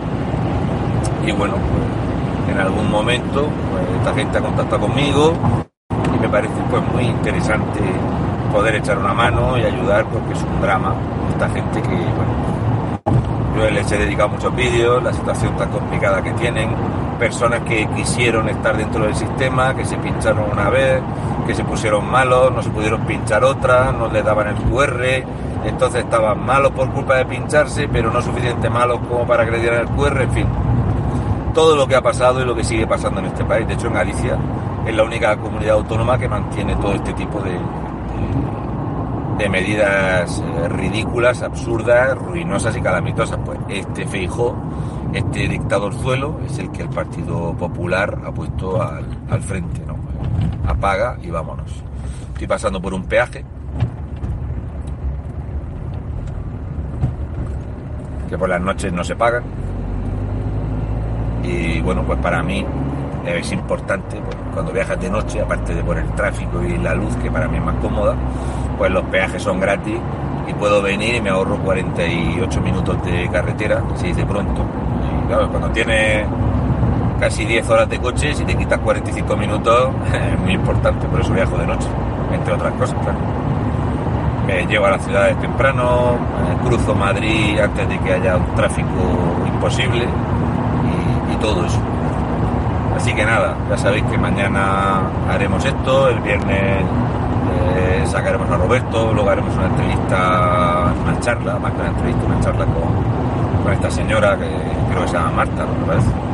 y 1.27 1.33
bueno, 1.33 1.55
pues, 1.55 2.55
en 2.55 2.59
algún 2.59 2.91
momento 2.91 3.49
pues, 3.71 3.85
esta 3.99 4.15
gente 4.15 4.39
ha 4.39 4.41
contactado 4.41 4.81
conmigo 4.81 5.35
y 6.17 6.19
me 6.19 6.29
parece 6.29 6.55
pues 6.71 6.83
muy 6.93 7.05
interesante 7.05 7.81
poder 8.53 8.77
echar 8.77 8.99
una 8.99 9.13
mano 9.13 9.59
y 9.59 9.63
ayudar 9.63 10.07
porque 10.07 10.33
es 10.33 10.43
un 10.43 10.61
drama 10.63 10.95
esta 11.31 11.49
gente 11.51 11.83
que 11.83 11.89
bueno 11.89 12.59
yo 13.59 13.69
les 13.71 13.91
he 13.91 13.99
dedicado 13.99 14.29
muchos 14.29 14.55
vídeos, 14.55 15.03
la 15.03 15.13
situación 15.13 15.57
tan 15.57 15.69
complicada 15.71 16.23
que 16.23 16.31
tienen, 16.33 16.71
personas 17.19 17.61
que 17.63 17.89
quisieron 17.89 18.49
estar 18.49 18.77
dentro 18.77 19.05
del 19.05 19.17
sistema, 19.17 19.75
que 19.75 19.85
se 19.85 19.97
pincharon 19.97 20.49
una 20.53 20.71
vez, 20.71 21.03
que 21.49 21.55
se 21.55 21.65
pusieron 21.65 22.09
malos, 22.09 22.53
no 22.53 22.63
se 22.63 22.69
pudieron 22.69 23.07
pinchar 23.07 23.43
otra, 23.43 23.91
no 23.91 24.09
les 24.09 24.23
daban 24.23 24.49
el 24.49 24.57
QR, 24.57 25.03
entonces 25.65 26.05
estaban 26.05 26.45
malos 26.45 26.73
por 26.73 26.91
culpa 26.93 27.17
de 27.17 27.25
pincharse, 27.25 27.89
pero 27.89 28.13
no 28.13 28.21
suficiente 28.21 28.69
malos 28.69 29.01
como 29.09 29.27
para 29.27 29.45
que 29.47 29.53
le 29.53 29.61
dieran 29.61 29.81
el 29.81 29.89
QR, 29.89 30.21
en 30.21 30.31
fin. 30.31 30.47
Todo 31.55 31.75
lo 31.75 31.89
que 31.89 31.97
ha 31.97 32.03
pasado 32.03 32.43
y 32.43 32.45
lo 32.45 32.55
que 32.55 32.63
sigue 32.63 32.87
pasando 32.87 33.21
en 33.21 33.27
este 33.27 33.45
país. 33.45 33.67
De 33.67 33.75
hecho, 33.75 33.87
en 33.87 33.95
Galicia 33.95 34.39
es 34.87 34.95
la 34.95 35.03
única 35.03 35.37
comunidad 35.39 35.77
autónoma 35.77 36.19
que 36.19 36.29
mantiene 36.29 36.77
todo 36.77 36.93
este 36.93 37.15
tipo 37.15 37.41
de, 37.41 37.59
de 39.39 39.49
medidas 39.49 40.41
eh, 40.41 40.69
ridículas, 40.69 41.43
absurdas, 41.43 42.17
ruinosas 42.17 42.77
y 42.77 42.81
calamitosas. 42.83 43.39
Pues 43.45 43.59
este 43.69 44.07
Feijó 44.07 44.55
este 45.15 45.49
dictador 45.49 45.95
suelo 45.95 46.39
es 46.47 46.59
el 46.59 46.71
que 46.71 46.83
el 46.83 46.91
Partido 46.91 47.55
Popular 47.55 48.19
ha 48.27 48.31
puesto 48.31 48.83
al, 48.83 49.43
frente, 49.43 49.81
¿no? 49.87 50.08
Apaga 50.69 51.17
y 51.23 51.31
vámonos. 51.31 51.83
Estoy 52.35 52.47
pasando 52.47 52.81
por 52.81 52.93
un 52.93 53.05
peaje 53.05 53.45
que 58.29 58.37
por 58.37 58.49
las 58.49 58.61
noches 58.61 58.93
no 58.93 59.03
se 59.03 59.17
pagan. 59.17 59.43
Y 61.43 61.81
bueno, 61.81 62.03
pues 62.03 62.19
para 62.19 62.43
mí 62.43 62.65
es 63.27 63.53
importante 63.53 64.21
pues, 64.21 64.37
cuando 64.53 64.73
viajas 64.73 65.01
de 65.01 65.11
noche, 65.11 65.41
aparte 65.41 65.75
de 65.75 65.83
por 65.83 65.97
el 65.97 66.11
tráfico 66.13 66.63
y 66.63 66.77
la 66.77 66.95
luz, 66.95 67.17
que 67.17 67.31
para 67.31 67.49
mí 67.49 67.57
es 67.57 67.65
más 67.65 67.77
cómoda, 67.77 68.15
pues 68.77 68.91
los 68.91 69.05
peajes 69.05 69.43
son 69.43 69.59
gratis 69.61 69.99
y 70.47 70.53
puedo 70.55 70.83
venir 70.83 71.15
y 71.15 71.21
me 71.21 71.31
ahorro 71.31 71.57
48 71.59 72.61
minutos 72.61 73.03
de 73.05 73.29
carretera, 73.31 73.83
se 73.97 74.09
dice 74.09 74.25
pronto, 74.27 74.65
claro, 75.27 75.49
cuando 75.49 75.71
tienes 75.71 76.27
casi 77.19 77.45
10 77.45 77.69
horas 77.69 77.89
de 77.89 77.99
coche, 77.99 78.35
si 78.35 78.45
te 78.45 78.57
quitas 78.57 78.79
45 78.79 79.37
minutos, 79.37 79.91
es 80.13 80.41
muy 80.41 80.53
importante, 80.53 81.07
por 81.07 81.21
eso 81.21 81.33
viajo 81.33 81.57
de 81.57 81.67
noche, 81.67 81.89
entre 82.33 82.55
otras 82.55 82.73
cosas, 82.75 82.97
claro. 83.03 83.19
Me 84.47 84.67
llevo 84.67 84.87
a 84.87 84.93
las 84.93 85.05
ciudades 85.05 85.39
temprano, 85.41 86.17
cruzo 86.65 86.95
Madrid 86.95 87.59
antes 87.61 87.87
de 87.87 87.99
que 87.99 88.15
haya 88.15 88.37
un 88.37 88.55
tráfico 88.55 88.89
imposible 89.47 90.07
y, 91.33 91.37
todo 91.37 91.65
eso. 91.67 91.79
Así 92.97 93.15
que 93.15 93.25
nada, 93.25 93.55
ya 93.71 93.77
sabéis 93.77 94.05
que 94.05 94.19
mañana 94.19 95.03
haremos 95.31 95.65
esto, 95.65 96.09
el 96.09 96.19
viernes 96.21 96.83
eh, 97.77 98.05
sacaremos 98.07 98.51
a 98.51 98.57
Roberto, 98.57 99.13
luego 99.13 99.31
haremos 99.31 99.55
una 99.55 99.67
entrevista, 99.67 100.93
una 101.05 101.21
charla, 101.21 101.59
más 101.59 101.73
que 101.73 101.81
una 101.81 101.91
entrevista, 101.91 102.25
una 102.27 102.41
charla 102.41 102.65
con, 102.65 103.73
esta 103.73 103.91
señora 103.91 104.35
que 104.37 104.49
creo 104.91 105.03
que 105.03 105.09
se 105.09 105.15
llama 105.15 105.31
Marta, 105.31 105.67
parece. 105.87 106.28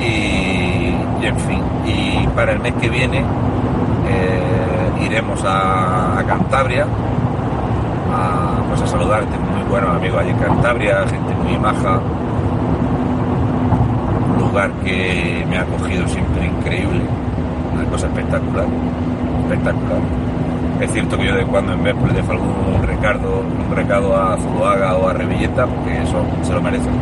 Y, 0.00 0.94
en 1.24 1.38
fin, 1.40 1.62
y 1.86 2.26
para 2.28 2.52
el 2.52 2.60
mes 2.60 2.72
que 2.74 2.88
viene 2.88 3.18
eh, 3.18 5.04
iremos 5.04 5.42
a, 5.44 6.22
Cantabria 6.26 6.84
a, 6.84 8.62
pues 8.68 8.82
a 8.82 8.86
saludar 8.86 9.24
tengo 9.24 9.44
muy 9.44 9.62
buenos 9.68 9.96
amigos 9.96 10.20
allí 10.20 10.30
en 10.30 10.38
Cantabria, 10.38 11.06
gente 11.08 11.34
muy 11.34 11.58
maja, 11.58 12.00
lugar 14.38 14.70
que 14.84 15.44
me 15.48 15.58
ha 15.58 15.62
acogido 15.62 16.06
siempre 16.08 16.46
increíble, 16.46 17.02
una 17.74 17.84
cosa 17.84 18.06
espectacular, 18.06 18.66
espectacular. 19.44 20.00
Es 20.80 20.90
cierto 20.92 21.18
que 21.18 21.26
yo 21.26 21.34
de 21.34 21.44
cuando 21.44 21.72
en 21.74 21.84
vez 21.84 21.94
pues, 22.00 22.12
le 22.12 22.20
dejo 22.20 22.32
algún 22.32 22.82
recado, 22.82 23.42
un 23.68 23.76
recado 23.76 24.16
a 24.16 24.36
Zuluaga 24.38 24.96
o 24.96 25.08
a 25.08 25.12
Revilleta, 25.12 25.66
porque 25.66 26.02
eso 26.02 26.24
se 26.42 26.52
lo 26.54 26.62
merecen. 26.62 26.92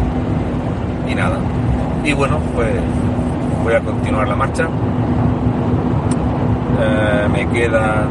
Y 1.08 1.14
nada. 1.14 1.38
Y 2.04 2.12
bueno, 2.12 2.38
pues 2.54 2.72
voy 3.62 3.74
a 3.74 3.80
continuar 3.80 4.28
la 4.28 4.36
marcha. 4.36 4.64
Eh, 6.80 7.28
me 7.32 7.46
quedan 7.48 8.08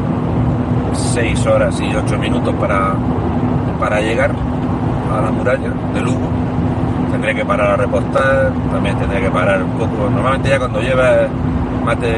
6 0.92 1.46
horas 1.46 1.80
y 1.80 1.94
8 1.94 2.18
minutos 2.18 2.54
para, 2.56 2.94
para 3.80 4.00
llegar 4.00 4.30
a 5.12 5.20
la 5.22 5.30
muralla 5.30 5.70
de 5.94 6.00
Lugo. 6.00 6.28
Tendré 7.10 7.34
que 7.34 7.44
parar 7.44 7.70
a 7.70 7.76
repostar, 7.76 8.52
también 8.70 8.96
tendré 8.98 9.22
que 9.22 9.30
parar 9.30 9.62
un 9.62 9.72
poco. 9.72 10.10
Normalmente 10.10 10.50
ya 10.50 10.58
cuando 10.58 10.80
lleva 10.80 11.28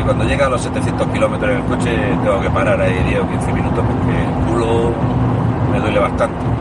cuando 0.04 0.24
llega 0.24 0.46
a 0.46 0.48
los 0.48 0.62
700 0.62 1.06
kilómetros 1.08 1.50
en 1.52 1.56
el 1.58 1.62
coche 1.64 1.90
tengo 2.24 2.40
que 2.40 2.50
parar 2.50 2.80
ahí 2.80 2.92
10 3.06 3.20
o 3.20 3.28
15 3.28 3.52
minutos 3.52 3.84
porque 3.86 4.18
el 4.18 4.52
culo 4.52 4.92
me 5.72 5.80
duele 5.80 6.00
bastante. 6.00 6.59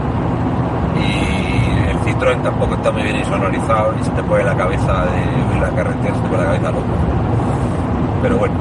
Tampoco 2.19 2.75
está 2.75 2.91
muy 2.91 3.01
bien 3.03 3.15
insonorizado 3.15 3.93
y 3.99 4.03
se 4.03 4.11
te 4.11 4.21
pone 4.23 4.43
la 4.43 4.55
cabeza 4.55 5.05
de 5.05 5.59
la 5.61 5.69
carretera, 5.69 6.13
se 6.13 6.21
te 6.21 6.27
pone 6.27 6.37
la 6.37 6.45
cabeza 6.45 6.71
loco. 6.71 6.83
Pero 8.21 8.37
bueno, 8.37 8.55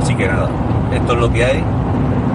así 0.00 0.14
que 0.14 0.28
nada, 0.28 0.48
esto 0.92 1.12
es 1.12 1.18
lo 1.18 1.32
que 1.32 1.44
hay. 1.44 1.64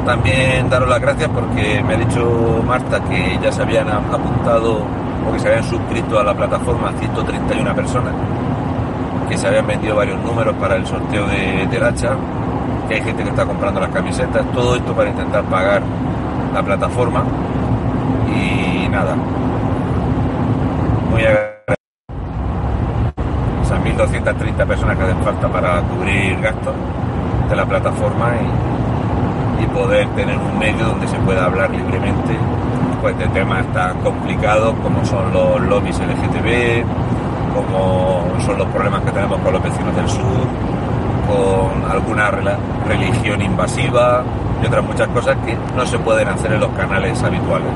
También 0.05 0.69
daros 0.69 0.89
las 0.89 0.99
gracias 0.99 1.29
porque 1.29 1.81
me 1.87 1.93
ha 1.93 1.97
dicho 1.97 2.61
Marta 2.67 3.01
que 3.05 3.39
ya 3.41 3.51
se 3.53 3.61
habían 3.61 3.89
apuntado 3.89 4.79
o 5.27 5.31
que 5.31 5.39
se 5.39 5.47
habían 5.47 5.63
suscrito 5.63 6.19
a 6.19 6.23
la 6.23 6.33
plataforma 6.33 6.91
131 6.99 7.73
personas 7.73 8.13
que 9.29 9.37
se 9.37 9.47
habían 9.47 9.65
vendido 9.65 9.95
varios 9.95 10.21
números 10.21 10.53
para 10.57 10.75
el 10.75 10.85
sorteo 10.85 11.25
de, 11.25 11.65
del 11.71 11.83
hacha, 11.83 12.09
que 12.89 12.95
hay 12.95 13.01
gente 13.01 13.23
que 13.23 13.29
está 13.29 13.45
comprando 13.45 13.79
las 13.79 13.89
camisetas, 13.91 14.45
todo 14.53 14.75
esto 14.75 14.93
para 14.93 15.09
intentar 15.09 15.43
pagar 15.45 15.81
la 16.53 16.61
plataforma 16.61 17.23
y 18.27 18.89
nada. 18.89 19.15
Muy 21.13 21.21
agradecido. 21.21 21.75
Esas 23.61 23.79
1.230 23.79 24.65
personas 24.65 24.97
que 24.97 25.03
hacen 25.03 25.23
falta 25.23 25.47
para 25.47 25.81
cubrir 25.81 26.41
gastos 26.41 26.73
de 27.49 27.55
la 27.55 27.65
plataforma 27.65 28.31
y, 29.59 29.63
poder 29.73 30.07
tener 30.09 30.37
un 30.37 30.59
medio 30.59 30.85
donde 30.85 31.07
se 31.07 31.15
pueda 31.19 31.45
hablar 31.45 31.71
libremente 31.71 32.37
pues, 33.01 33.17
de 33.17 33.27
temas 33.29 33.65
tan 33.73 33.97
complicados 34.01 34.75
como 34.83 35.03
son 35.03 35.33
los 35.33 35.61
lobbies 35.61 35.97
LGTB, 35.97 36.83
como 37.55 38.23
son 38.45 38.59
los 38.59 38.67
problemas 38.67 39.01
que 39.01 39.11
tenemos 39.11 39.39
con 39.39 39.53
los 39.53 39.63
vecinos 39.63 39.95
del 39.95 40.07
sur, 40.07 40.47
con 41.27 41.91
alguna 41.91 42.29
religión 42.87 43.41
invasiva 43.41 44.23
y 44.61 44.67
otras 44.67 44.83
muchas 44.83 45.07
cosas 45.07 45.37
que 45.43 45.57
no 45.75 45.85
se 45.87 45.97
pueden 45.97 46.27
hacer 46.27 46.53
en 46.53 46.59
los 46.59 46.69
canales 46.73 47.23
habituales. 47.23 47.71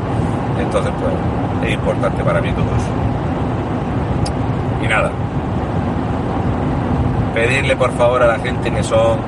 Entonces, 0.59 0.91
pues, 0.99 1.67
es 1.67 1.73
importante 1.73 2.23
para 2.23 2.41
mí 2.41 2.51
todo 2.51 2.65
eso. 2.65 3.06
Nada, 4.89 5.11
pedirle 7.33 7.75
por 7.75 7.91
favor 7.91 8.23
a 8.23 8.27
la 8.27 8.39
gente 8.39 8.71
que 8.71 8.81
son 8.81 9.19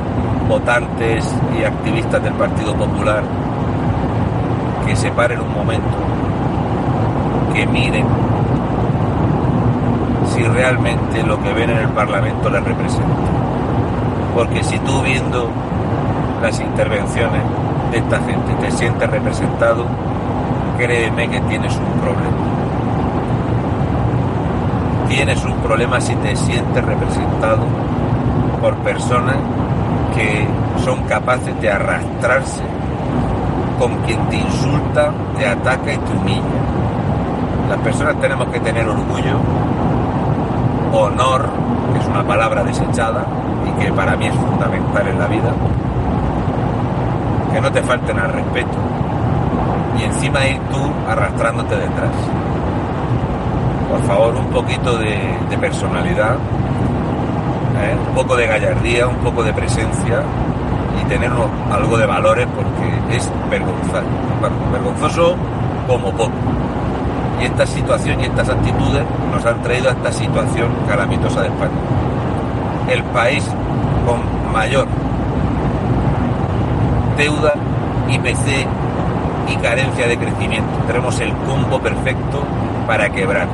votantes 0.48 1.26
y 1.60 1.64
activistas 1.64 2.24
del 2.24 2.34
Partido 2.34 2.74
Popular 2.76 3.24
que 4.88 4.96
se 4.96 5.12
paren 5.12 5.42
un 5.42 5.54
momento, 5.54 5.90
que 7.54 7.68
miren 7.68 8.06
si 10.34 10.44
realmente 10.44 11.24
lo 11.24 11.42
que 11.44 11.54
ven 11.54 11.70
en 11.70 11.78
el 11.78 11.90
Parlamento 11.90 12.50
les 12.50 12.64
representa. 12.64 13.30
Porque 14.34 14.64
si 14.64 14.80
tú 14.80 15.02
viendo 15.02 15.50
las 16.42 16.60
intervenciones 16.60 17.42
de 17.92 17.98
esta 17.98 18.18
gente 18.22 18.54
te 18.62 18.72
sientes 18.72 19.10
representado, 19.10 19.86
créeme 20.78 21.30
que 21.30 21.42
tienes 21.42 21.76
un 21.76 22.00
problema. 22.00 22.49
Tienes 25.10 25.44
un 25.44 25.56
problema 25.56 26.00
si 26.00 26.16
te 26.16 26.36
sientes 26.36 26.86
representado 26.86 27.66
por 28.62 28.76
personas 28.78 29.38
que 30.16 30.48
son 30.84 31.04
capaces 31.04 31.60
de 31.60 31.72
arrastrarse 31.72 32.62
con 33.80 33.96
quien 34.04 34.24
te 34.30 34.38
insulta, 34.38 35.12
te 35.36 35.48
ataca 35.48 35.94
y 35.94 35.98
te 35.98 36.12
humilla. 36.12 36.44
Las 37.70 37.80
personas 37.80 38.22
tenemos 38.22 38.48
que 38.50 38.60
tener 38.60 38.88
orgullo 38.88 39.40
honor, 40.94 41.50
que 41.94 42.00
es 42.00 42.08
una 42.08 42.24
palabra 42.24 42.64
desechada 42.64 43.26
y 43.68 43.84
que 43.84 43.92
para 43.92 44.16
mí 44.16 44.28
es 44.28 44.36
fundamental 44.36 45.08
en 45.08 45.20
la 45.20 45.28
vida, 45.28 45.52
que 47.52 47.62
no 47.62 47.72
te 47.72 47.82
falten 47.82 48.20
al 48.20 48.32
respeto 48.32 48.78
y 50.00 50.04
encima 50.04 50.46
ir 50.48 50.60
tú 50.72 50.80
arrastrándote 51.10 51.76
detrás. 51.76 52.12
Por 53.90 54.04
favor, 54.04 54.36
un 54.36 54.46
poquito 54.52 54.98
de, 54.98 55.58
personalidad, 55.60 56.36
¿eh? 56.36 57.96
un 58.08 58.14
poco 58.14 58.36
de 58.36 58.46
gallardía, 58.46 59.08
un 59.08 59.18
poco 59.18 59.44
de 59.44 59.52
presencia 59.52 60.22
y 61.02 61.06
tener 61.10 61.32
algo 61.72 61.98
de 61.98 62.06
valores 62.06 62.48
porque 62.56 63.18
es 63.18 63.30
vergonzoso, 63.50 64.04
vergonzoso 64.72 65.36
como 65.88 66.12
poco. 66.12 66.32
Y 67.42 67.46
esta 67.46 67.66
situación 67.66 68.22
y 68.22 68.26
estas 68.26 68.50
actitudes 68.50 69.04
nos 69.32 69.46
han 69.46 69.62
traído 69.64 69.90
a 69.90 69.94
esta 69.94 70.12
situación 70.12 70.70
calamitosa 70.88 71.42
de 71.42 71.48
España. 71.48 71.72
El 72.90 73.04
país 73.06 73.44
con 74.06 74.54
mayor 74.54 74.88
deuda, 77.18 77.54
IPC 78.08 78.68
y 79.50 79.56
carencia 79.58 80.08
de 80.08 80.18
crecimiento. 80.18 80.70
Tenemos 80.88 81.20
el 81.20 81.34
combo 81.34 81.80
perfecto 81.80 82.44
para 82.88 83.10
quebrar. 83.10 83.48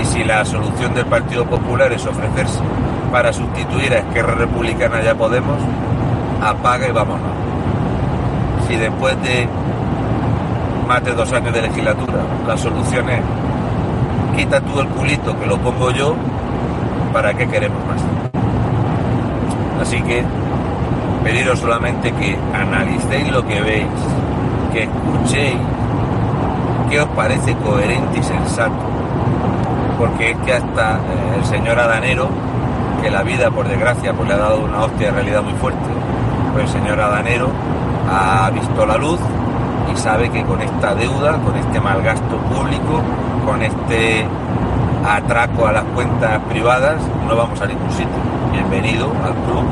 Y 0.00 0.04
si 0.04 0.24
la 0.24 0.44
solución 0.44 0.94
del 0.94 1.06
Partido 1.06 1.44
Popular 1.46 1.92
es 1.92 2.06
ofrecerse 2.06 2.60
para 3.10 3.32
sustituir 3.32 3.92
a 3.94 3.98
Esquerra 3.98 4.34
Republicana 4.34 5.02
ya 5.02 5.14
Podemos, 5.14 5.58
apaga 6.42 6.88
y 6.88 6.92
vámonos. 6.92 7.30
Si 8.68 8.76
después 8.76 9.20
de 9.22 9.48
más 10.86 11.02
de 11.02 11.12
dos 11.12 11.32
años 11.32 11.52
de 11.52 11.62
legislatura. 11.62 12.22
La 12.46 12.56
solución 12.56 13.08
es, 13.10 13.20
quita 14.36 14.60
tú 14.60 14.80
el 14.80 14.88
culito 14.88 15.38
que 15.38 15.46
lo 15.46 15.58
pongo 15.58 15.90
yo, 15.90 16.14
¿para 17.12 17.34
qué 17.34 17.48
queremos 17.48 17.78
más? 17.86 18.00
Así 19.82 20.00
que 20.02 20.22
pediros 21.24 21.58
solamente 21.58 22.12
que 22.12 22.38
analicéis 22.54 23.28
lo 23.32 23.44
que 23.46 23.60
veis, 23.60 23.86
que 24.72 24.84
escuchéis 24.84 25.58
qué 26.88 27.00
os 27.00 27.08
parece 27.08 27.54
coherente 27.56 28.20
y 28.20 28.22
sensato. 28.22 28.95
Porque 29.98 30.32
es 30.32 30.36
que 30.38 30.52
hasta 30.52 30.96
eh, 30.96 31.38
el 31.38 31.44
señor 31.44 31.78
Adanero, 31.78 32.28
que 33.02 33.10
la 33.10 33.22
vida 33.22 33.50
por 33.50 33.66
desgracia 33.68 34.12
pues 34.12 34.28
le 34.28 34.34
ha 34.34 34.38
dado 34.38 34.60
una 34.64 34.84
hostia 34.84 35.08
de 35.08 35.12
realidad 35.12 35.42
muy 35.42 35.54
fuerte, 35.54 35.88
pues 36.52 36.64
el 36.64 36.70
señor 36.70 37.00
Adanero 37.00 37.48
ha 38.10 38.50
visto 38.50 38.86
la 38.86 38.96
luz 38.96 39.20
y 39.92 39.96
sabe 39.96 40.30
que 40.30 40.42
con 40.44 40.60
esta 40.60 40.94
deuda, 40.94 41.38
con 41.38 41.56
este 41.56 41.80
mal 41.80 42.02
gasto 42.02 42.36
público, 42.36 43.02
con 43.46 43.62
este 43.62 44.26
atraco 45.06 45.66
a 45.66 45.72
las 45.72 45.84
cuentas 45.84 46.40
privadas, 46.48 47.00
no 47.28 47.36
vamos 47.36 47.60
a 47.60 47.66
ningún 47.66 47.90
sitio. 47.90 48.08
Bienvenido 48.52 49.06
al 49.24 49.34
club. 49.44 49.64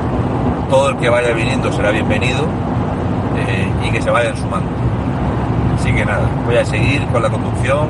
Todo 0.71 0.91
el 0.91 0.97
que 0.97 1.09
vaya 1.09 1.33
viniendo 1.33 1.73
será 1.73 1.91
bienvenido 1.91 2.45
eh, 3.37 3.69
y 3.85 3.91
que 3.91 4.01
se 4.01 4.11
vayan 4.11 4.37
sumando. 4.37 4.69
Así 5.79 5.93
que 5.93 6.05
nada, 6.05 6.23
voy 6.47 6.57
a 6.57 6.65
seguir 6.65 7.05
con 7.07 7.23
la 7.23 7.31
conducción. 7.31 7.89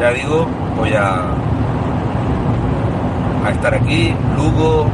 Ya 0.00 0.10
digo, 0.12 0.46
voy 0.76 0.92
a, 0.94 1.22
a 3.46 3.50
estar 3.50 3.74
aquí, 3.74 4.14
Lugo, 4.36 4.86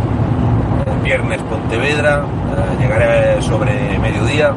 viernes 1.02 1.40
Pontevedra, 1.42 2.22
eh, 2.22 2.76
llegaré 2.78 3.42
sobre 3.42 3.98
mediodía, 3.98 4.52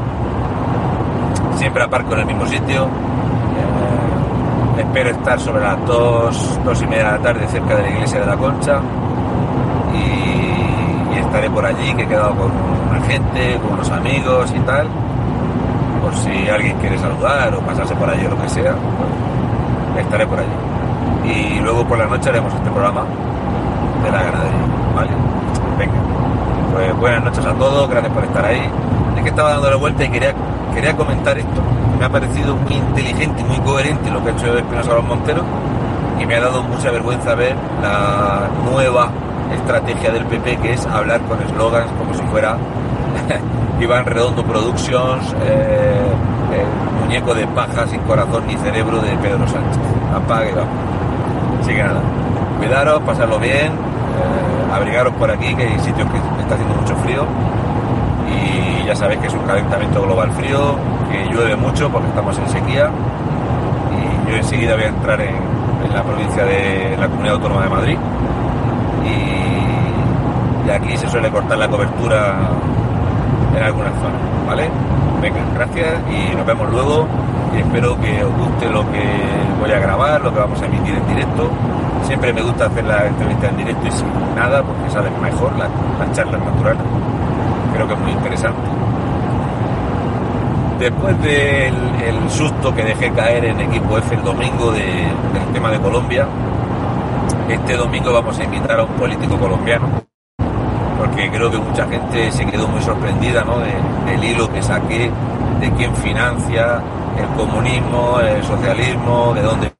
siempre 1.56 1.84
aparco 1.84 2.14
en 2.14 2.20
el 2.20 2.26
mismo 2.26 2.46
sitio, 2.46 2.84
eh, 2.84 4.82
espero 4.82 5.12
estar 5.12 5.40
sobre 5.40 5.62
las 5.62 5.86
dos, 5.86 6.60
dos 6.66 6.82
y 6.82 6.88
media 6.88 7.06
de 7.06 7.12
la 7.12 7.20
tarde 7.20 7.48
cerca 7.48 7.76
de 7.76 7.84
la 7.84 7.90
iglesia 7.90 8.20
de 8.20 8.26
la 8.26 8.36
Concha 8.36 8.82
y, 9.94 11.18
estaré 11.20 11.50
por 11.50 11.66
allí, 11.66 11.94
que 11.94 12.04
he 12.04 12.08
quedado 12.08 12.36
con 12.36 12.52
una 12.90 13.02
gente, 13.08 13.58
con 13.62 13.74
unos 13.74 13.90
amigos 13.90 14.54
y 14.54 14.60
tal, 14.62 14.88
por 16.02 16.14
si 16.16 16.50
alguien 16.50 16.78
quiere 16.80 16.98
saludar 16.98 17.56
o 17.56 17.60
pasarse 17.62 17.96
por 17.96 18.10
allí 18.10 18.26
o 18.26 18.30
lo 18.32 18.42
que 18.42 18.50
sea, 18.50 18.76
estaré 19.98 20.28
por 20.28 20.40
allí. 20.40 20.50
y 21.24 21.60
luego 21.60 21.86
por 21.86 21.98
la 21.98 22.06
noche 22.06 22.30
haremos 22.30 22.54
este 22.54 22.70
programa 22.70 23.06
de 24.04 24.12
la 24.12 24.24
ganadería, 24.24 24.66
¿vale? 24.96 25.12
Pues 26.74 26.98
buenas 26.98 27.24
noches 27.24 27.46
a 27.46 27.54
todos, 27.54 27.90
gracias 27.90 28.14
por 28.14 28.24
estar 28.24 28.46
ahí. 28.46 28.62
Es 29.18 29.24
que 29.24 29.30
estaba 29.30 29.52
dando 29.52 29.70
la 29.70 29.76
vuelta 29.76 30.06
y 30.06 30.10
quería, 30.10 30.34
quería 30.74 30.96
comentar 30.96 31.38
esto. 31.38 31.62
Me 32.00 32.06
ha 32.06 32.10
parecido 32.10 32.56
muy 32.56 32.74
inteligente 32.76 33.42
y 33.42 33.44
muy 33.44 33.58
coherente 33.58 34.10
lo 34.10 34.24
que 34.24 34.30
ha 34.30 34.32
hecho 34.32 34.58
Espinosa 34.58 34.94
Los 34.94 35.04
Monteros 35.04 35.44
y 36.20 36.26
me 36.26 36.36
ha 36.36 36.40
dado 36.40 36.64
mucha 36.64 36.90
vergüenza 36.92 37.36
ver 37.36 37.56
la 37.82 38.48
nueva 38.64 39.10
estrategia 39.54 40.12
del 40.12 40.26
PP 40.26 40.58
que 40.58 40.74
es 40.74 40.86
hablar 40.86 41.22
con 41.22 41.42
eslogans 41.42 41.92
como 42.00 42.14
si 42.14 42.22
fuera 42.24 42.58
Iván 43.82 44.06
Redondo 44.06 44.44
Productions, 44.44 45.36
eh, 45.44 46.14
el 46.54 47.02
muñeco 47.04 47.34
de 47.34 47.48
paja 47.48 47.88
sin 47.88 48.00
corazón 48.02 48.44
ni 48.48 48.56
cerebro 48.58 49.00
de 49.00 49.10
Pedro 49.18 49.48
Sánchez. 49.48 49.80
Apague, 50.16 50.52
vamos. 50.54 50.70
Así 51.62 51.74
que 51.74 51.84
nada, 51.84 52.02
cuidaros, 52.58 53.02
pasarlo 53.02 53.40
bien, 53.40 53.68
eh, 53.68 54.74
abrigaros 54.74 55.14
por 55.14 55.30
aquí, 55.30 55.54
que 55.56 55.64
hay 55.64 55.80
sitios 55.80 56.10
que 56.10 56.18
está 56.42 56.56
haciendo 56.56 56.76
mucho 56.76 56.96
frío. 56.98 57.26
Y 58.30 58.86
ya 58.86 58.96
sabéis 58.96 59.20
que 59.20 59.28
es 59.28 59.34
un 59.34 59.42
calentamiento 59.42 60.02
global 60.02 60.32
frío, 60.32 60.76
que 61.12 61.26
llueve 61.26 61.56
mucho 61.56 61.90
porque 61.90 62.08
estamos 62.08 62.38
en 62.38 62.50
sequía. 62.50 62.90
Y 63.92 64.32
yo 64.32 64.38
enseguida 64.38 64.76
voy 64.76 64.84
a 64.86 64.88
entrar 64.88 65.22
en, 65.22 65.36
en 65.86 65.94
la 65.94 66.04
provincia 66.04 66.44
de 66.46 66.96
la 67.00 67.08
Comunidad 67.08 67.36
Autónoma 67.36 67.64
de 67.64 67.70
Madrid. 67.70 67.98
Y, 69.06 70.68
y 70.68 70.72
aquí 70.72 70.98
se 70.98 71.10
suele 71.10 71.30
cortar 71.30 71.58
la 71.58 71.68
cobertura 71.68 72.36
en 73.56 73.64
algunas 73.64 73.94
zonas, 73.96 74.22
Venga, 74.56 75.40
gracias 75.56 75.88
y 76.10 76.36
nos 76.36 76.46
vemos 76.46 76.70
luego 76.72 77.08
y 77.56 77.60
espero 77.60 77.98
que 78.02 78.24
os 78.24 78.36
guste 78.36 78.70
lo 78.70 78.82
que 78.92 79.02
voy 79.62 79.72
a 79.72 79.80
grabar, 79.80 80.22
lo 80.22 80.34
que 80.34 80.40
vamos 80.40 80.62
a 80.62 80.66
emitir 80.66 80.94
en 80.96 81.08
directo. 81.08 81.50
Siempre 82.04 82.34
me 82.34 82.42
gusta 82.42 82.66
hacer 82.66 82.84
la 82.84 83.06
entrevista 83.08 83.48
en 83.48 83.58
directo 83.58 83.88
y 83.88 83.92
sin 83.92 84.08
nada 84.36 84.62
porque 84.64 84.90
salen 84.92 85.14
mejor 85.22 85.54
las, 85.58 85.70
las 86.00 86.12
charlas 86.18 86.42
naturales. 86.44 86.82
Creo 87.74 87.88
que 87.88 87.94
es 87.94 88.00
muy 88.00 88.12
interesante. 88.12 88.60
Después 90.80 91.22
del 91.22 91.76
el 92.04 92.30
susto 92.30 92.74
que 92.76 92.84
dejé 92.84 93.12
caer 93.12 93.46
en 93.46 93.60
equipo 93.62 93.98
F 94.00 94.16
el 94.16 94.24
domingo 94.24 94.72
de- 94.72 94.82
del 95.34 95.46
tema 95.54 95.70
de 95.70 95.80
Colombia, 95.80 96.26
este 97.48 97.78
domingo 97.78 98.12
vamos 98.12 98.38
a 98.40 98.44
invitar 98.44 98.80
a 98.80 98.84
un 98.84 98.94
político 98.94 99.38
colombiano 99.38 100.01
creo 101.32 101.50
que 101.52 101.58
mucha 101.58 101.88
gente 101.88 102.32
se 102.32 102.46
quedó 102.46 102.68
muy 102.68 102.82
sorprendida 102.82 103.44
¿no? 103.44 103.58
de- 103.60 104.12
del 104.12 104.24
hilo 104.24 104.52
que 104.52 104.62
saqué, 104.62 105.10
de 105.60 105.72
quién 105.72 105.96
financia 105.96 106.80
el 107.18 107.26
comunismo, 107.38 108.20
el 108.20 108.44
socialismo, 108.44 109.34
de 109.34 109.42
dónde 109.42 109.72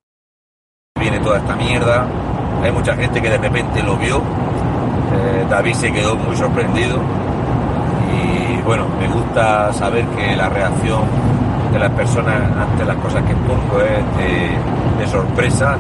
viene 1.00 1.20
toda 1.20 1.38
esta 1.38 1.56
mierda. 1.56 2.06
Hay 2.64 2.72
mucha 2.72 2.96
gente 2.96 3.22
que 3.22 3.30
de 3.30 3.38
repente 3.38 3.82
lo 3.82 3.96
vio, 3.98 4.18
eh, 4.18 5.46
David 5.50 5.74
se 5.74 5.92
quedó 5.92 6.16
muy 6.16 6.36
sorprendido 6.36 6.98
y 8.14 8.62
bueno, 8.62 8.86
me 9.00 9.08
gusta 9.08 9.74
saber 9.74 10.06
que 10.08 10.36
la 10.36 10.50
reacción 10.50 11.02
de 11.74 11.80
las 11.80 11.90
personas 11.92 12.36
ante 12.60 12.86
las 12.86 12.98
cosas 12.98 13.24
que 13.24 13.32
expongo 13.32 13.80
es 13.82 14.18
de, 14.18 15.08
sorpresa 15.08 15.76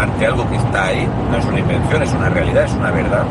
ante 0.00 0.24
algo 0.26 0.48
que 0.48 0.54
está 0.56 0.84
ahí, 0.84 1.06
no 1.32 1.36
es 1.36 1.44
una 1.44 1.58
invención, 1.58 2.00
es 2.02 2.12
una 2.14 2.28
realidad, 2.28 2.62
es 2.64 2.72
una 2.74 2.92
verdad 2.92 3.24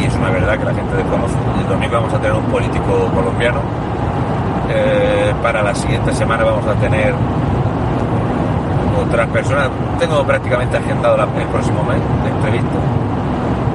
y 0.00 0.04
es 0.04 0.14
una 0.16 0.30
verdad 0.30 0.58
que 0.58 0.64
la 0.64 0.74
gente 0.74 0.96
desconoce. 0.96 1.34
El 1.60 1.68
domingo 1.68 1.94
vamos 1.94 2.12
a 2.12 2.18
tener 2.18 2.32
un 2.32 2.44
político 2.44 3.08
colombiano. 3.14 3.60
Eh, 4.68 5.32
para 5.42 5.62
la 5.62 5.74
siguiente 5.74 6.12
semana 6.14 6.44
vamos 6.44 6.66
a 6.66 6.74
tener 6.74 7.14
otras 9.00 9.28
personas. 9.28 9.68
Tengo 9.98 10.24
prácticamente 10.24 10.76
agendado 10.76 11.16
el 11.22 11.46
próximo 11.48 11.82
mes 11.84 12.00
de 12.24 12.30
entrevista. 12.30 12.78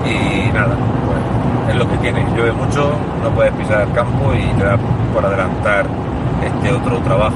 Y 0.06 0.52
nada, 0.52 0.76
pues 1.06 1.70
es 1.70 1.76
lo 1.76 1.90
que 1.90 1.98
tiene. 1.98 2.26
Llueve 2.36 2.52
mucho, 2.54 2.92
no 3.24 3.30
puedes 3.32 3.54
pisar 3.54 3.82
el 3.82 3.92
campo 3.94 4.34
y 4.34 4.46
te 4.58 4.64
da 4.64 4.78
por 5.14 5.26
adelantar 5.26 5.86
este 6.44 6.72
otro 6.72 6.98
trabajo 7.00 7.36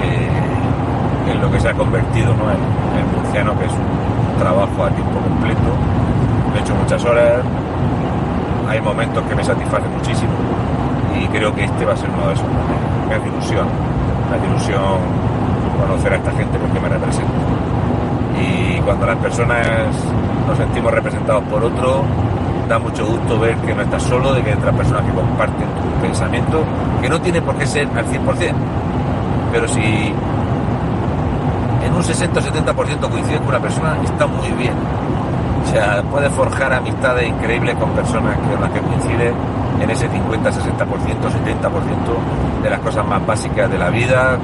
que 0.00 1.32
es 1.32 1.40
lo 1.40 1.50
que 1.50 1.60
se 1.60 1.68
ha 1.68 1.74
convertido 1.74 2.34
¿no? 2.34 2.50
en, 2.50 2.58
en 2.98 3.16
Murciano, 3.16 3.58
que 3.58 3.66
es 3.66 3.72
un 3.72 4.38
trabajo 4.38 4.84
a 4.84 4.90
tiempo 4.90 5.20
completo 5.20 6.01
he 6.58 6.60
hecho 6.60 6.74
muchas 6.74 7.04
horas, 7.04 7.42
hay 8.68 8.80
momentos 8.80 9.22
que 9.24 9.34
me 9.34 9.44
satisfacen 9.44 9.90
muchísimo 9.92 10.32
y 11.18 11.26
creo 11.28 11.54
que 11.54 11.64
este 11.64 11.84
va 11.84 11.92
a 11.92 11.96
ser 11.96 12.08
uno 12.10 12.28
de 12.28 12.34
esos. 12.34 12.46
Me 13.08 13.28
ilusión, 13.28 13.66
me 14.30 14.36
hace 14.36 14.46
ilusión 14.46 15.32
conocer 15.80 16.12
a 16.14 16.16
esta 16.16 16.30
gente 16.32 16.58
porque 16.58 16.80
me 16.80 16.88
representa. 16.88 17.32
Y 18.40 18.80
cuando 18.80 19.06
las 19.06 19.16
personas 19.16 19.66
nos 20.46 20.56
sentimos 20.56 20.92
representados 20.92 21.44
por 21.44 21.62
otro, 21.62 22.02
da 22.68 22.78
mucho 22.78 23.06
gusto 23.06 23.38
ver 23.38 23.56
que 23.56 23.74
no 23.74 23.82
estás 23.82 24.02
solo, 24.02 24.32
de 24.32 24.42
que 24.42 24.50
hay 24.50 24.56
otras 24.56 24.74
personas 24.74 25.04
que 25.04 25.12
comparten 25.12 25.66
tu 25.68 26.02
pensamiento, 26.02 26.64
que 27.00 27.08
no 27.08 27.20
tiene 27.20 27.42
por 27.42 27.56
qué 27.56 27.66
ser 27.66 27.86
al 27.94 28.06
100%, 28.06 28.54
pero 29.52 29.68
si 29.68 30.14
en 31.84 31.94
un 31.94 32.02
60 32.02 32.40
o 32.40 32.42
70% 32.42 33.10
coincides 33.10 33.40
con 33.40 33.48
una 33.48 33.60
persona, 33.60 33.96
está 34.02 34.26
muy 34.26 34.50
bien. 34.52 34.74
O 35.62 35.66
sea, 35.66 36.02
puedes 36.10 36.32
forjar 36.32 36.72
amistades 36.72 37.28
increíbles 37.28 37.76
con 37.76 37.90
personas 37.90 38.36
con 38.38 38.60
las 38.60 38.70
que 38.70 38.80
coincides 38.80 39.32
en 39.80 39.90
ese 39.90 40.08
50, 40.08 40.50
60%, 40.50 40.56
70% 40.56 42.62
de 42.62 42.70
las 42.70 42.80
cosas 42.80 43.06
más 43.06 43.24
básicas 43.26 43.70
de 43.70 43.78
la 43.78 43.90
vida, 43.90 44.38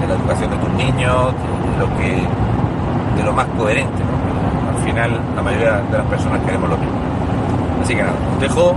de 0.00 0.06
la 0.06 0.14
educación 0.14 0.50
de 0.50 0.56
tus 0.56 0.70
niños, 0.70 1.34
de 3.16 3.22
lo 3.22 3.32
más 3.32 3.46
coherente. 3.58 4.02
Al 4.74 4.84
final 4.84 5.20
la 5.34 5.42
mayoría 5.42 5.80
de 5.90 5.98
las 5.98 6.06
personas 6.06 6.40
queremos 6.44 6.68
lo 6.68 6.76
mismo. 6.76 6.94
Así 7.82 7.94
que 7.94 8.02
nada, 8.02 8.14
os 8.34 8.40
dejo 8.40 8.74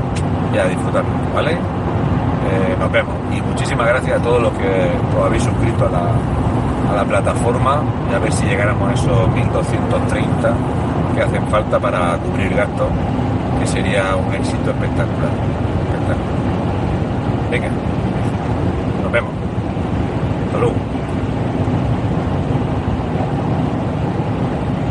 y 0.54 0.58
a 0.58 0.66
disfrutarlo, 0.66 1.10
¿vale? 1.34 1.52
Eh, 1.52 2.76
nos 2.80 2.92
vemos. 2.92 3.14
Y 3.32 3.42
muchísimas 3.42 3.88
gracias 3.88 4.20
a 4.20 4.24
todos 4.24 4.42
los 4.42 4.52
que 4.54 4.92
os 5.18 5.26
habéis 5.26 5.44
suscrito 5.44 5.88
a 5.88 5.90
la, 5.90 6.92
a 6.92 6.96
la 6.96 7.06
plataforma 7.06 7.82
y 8.12 8.16
a 8.16 8.20
ver 8.20 8.32
si 8.32 8.46
llegáramos 8.46 8.90
a 8.90 8.94
esos 8.94 9.30
1230 9.30 10.54
que 11.20 11.26
hacen 11.26 11.46
falta 11.48 11.78
para 11.78 12.18
cubrir 12.20 12.56
gastos, 12.56 12.88
que 13.60 13.68
sería 13.68 14.16
un 14.16 14.34
éxito 14.34 14.72
espectacular. 14.72 15.32
Venga. 17.52 17.99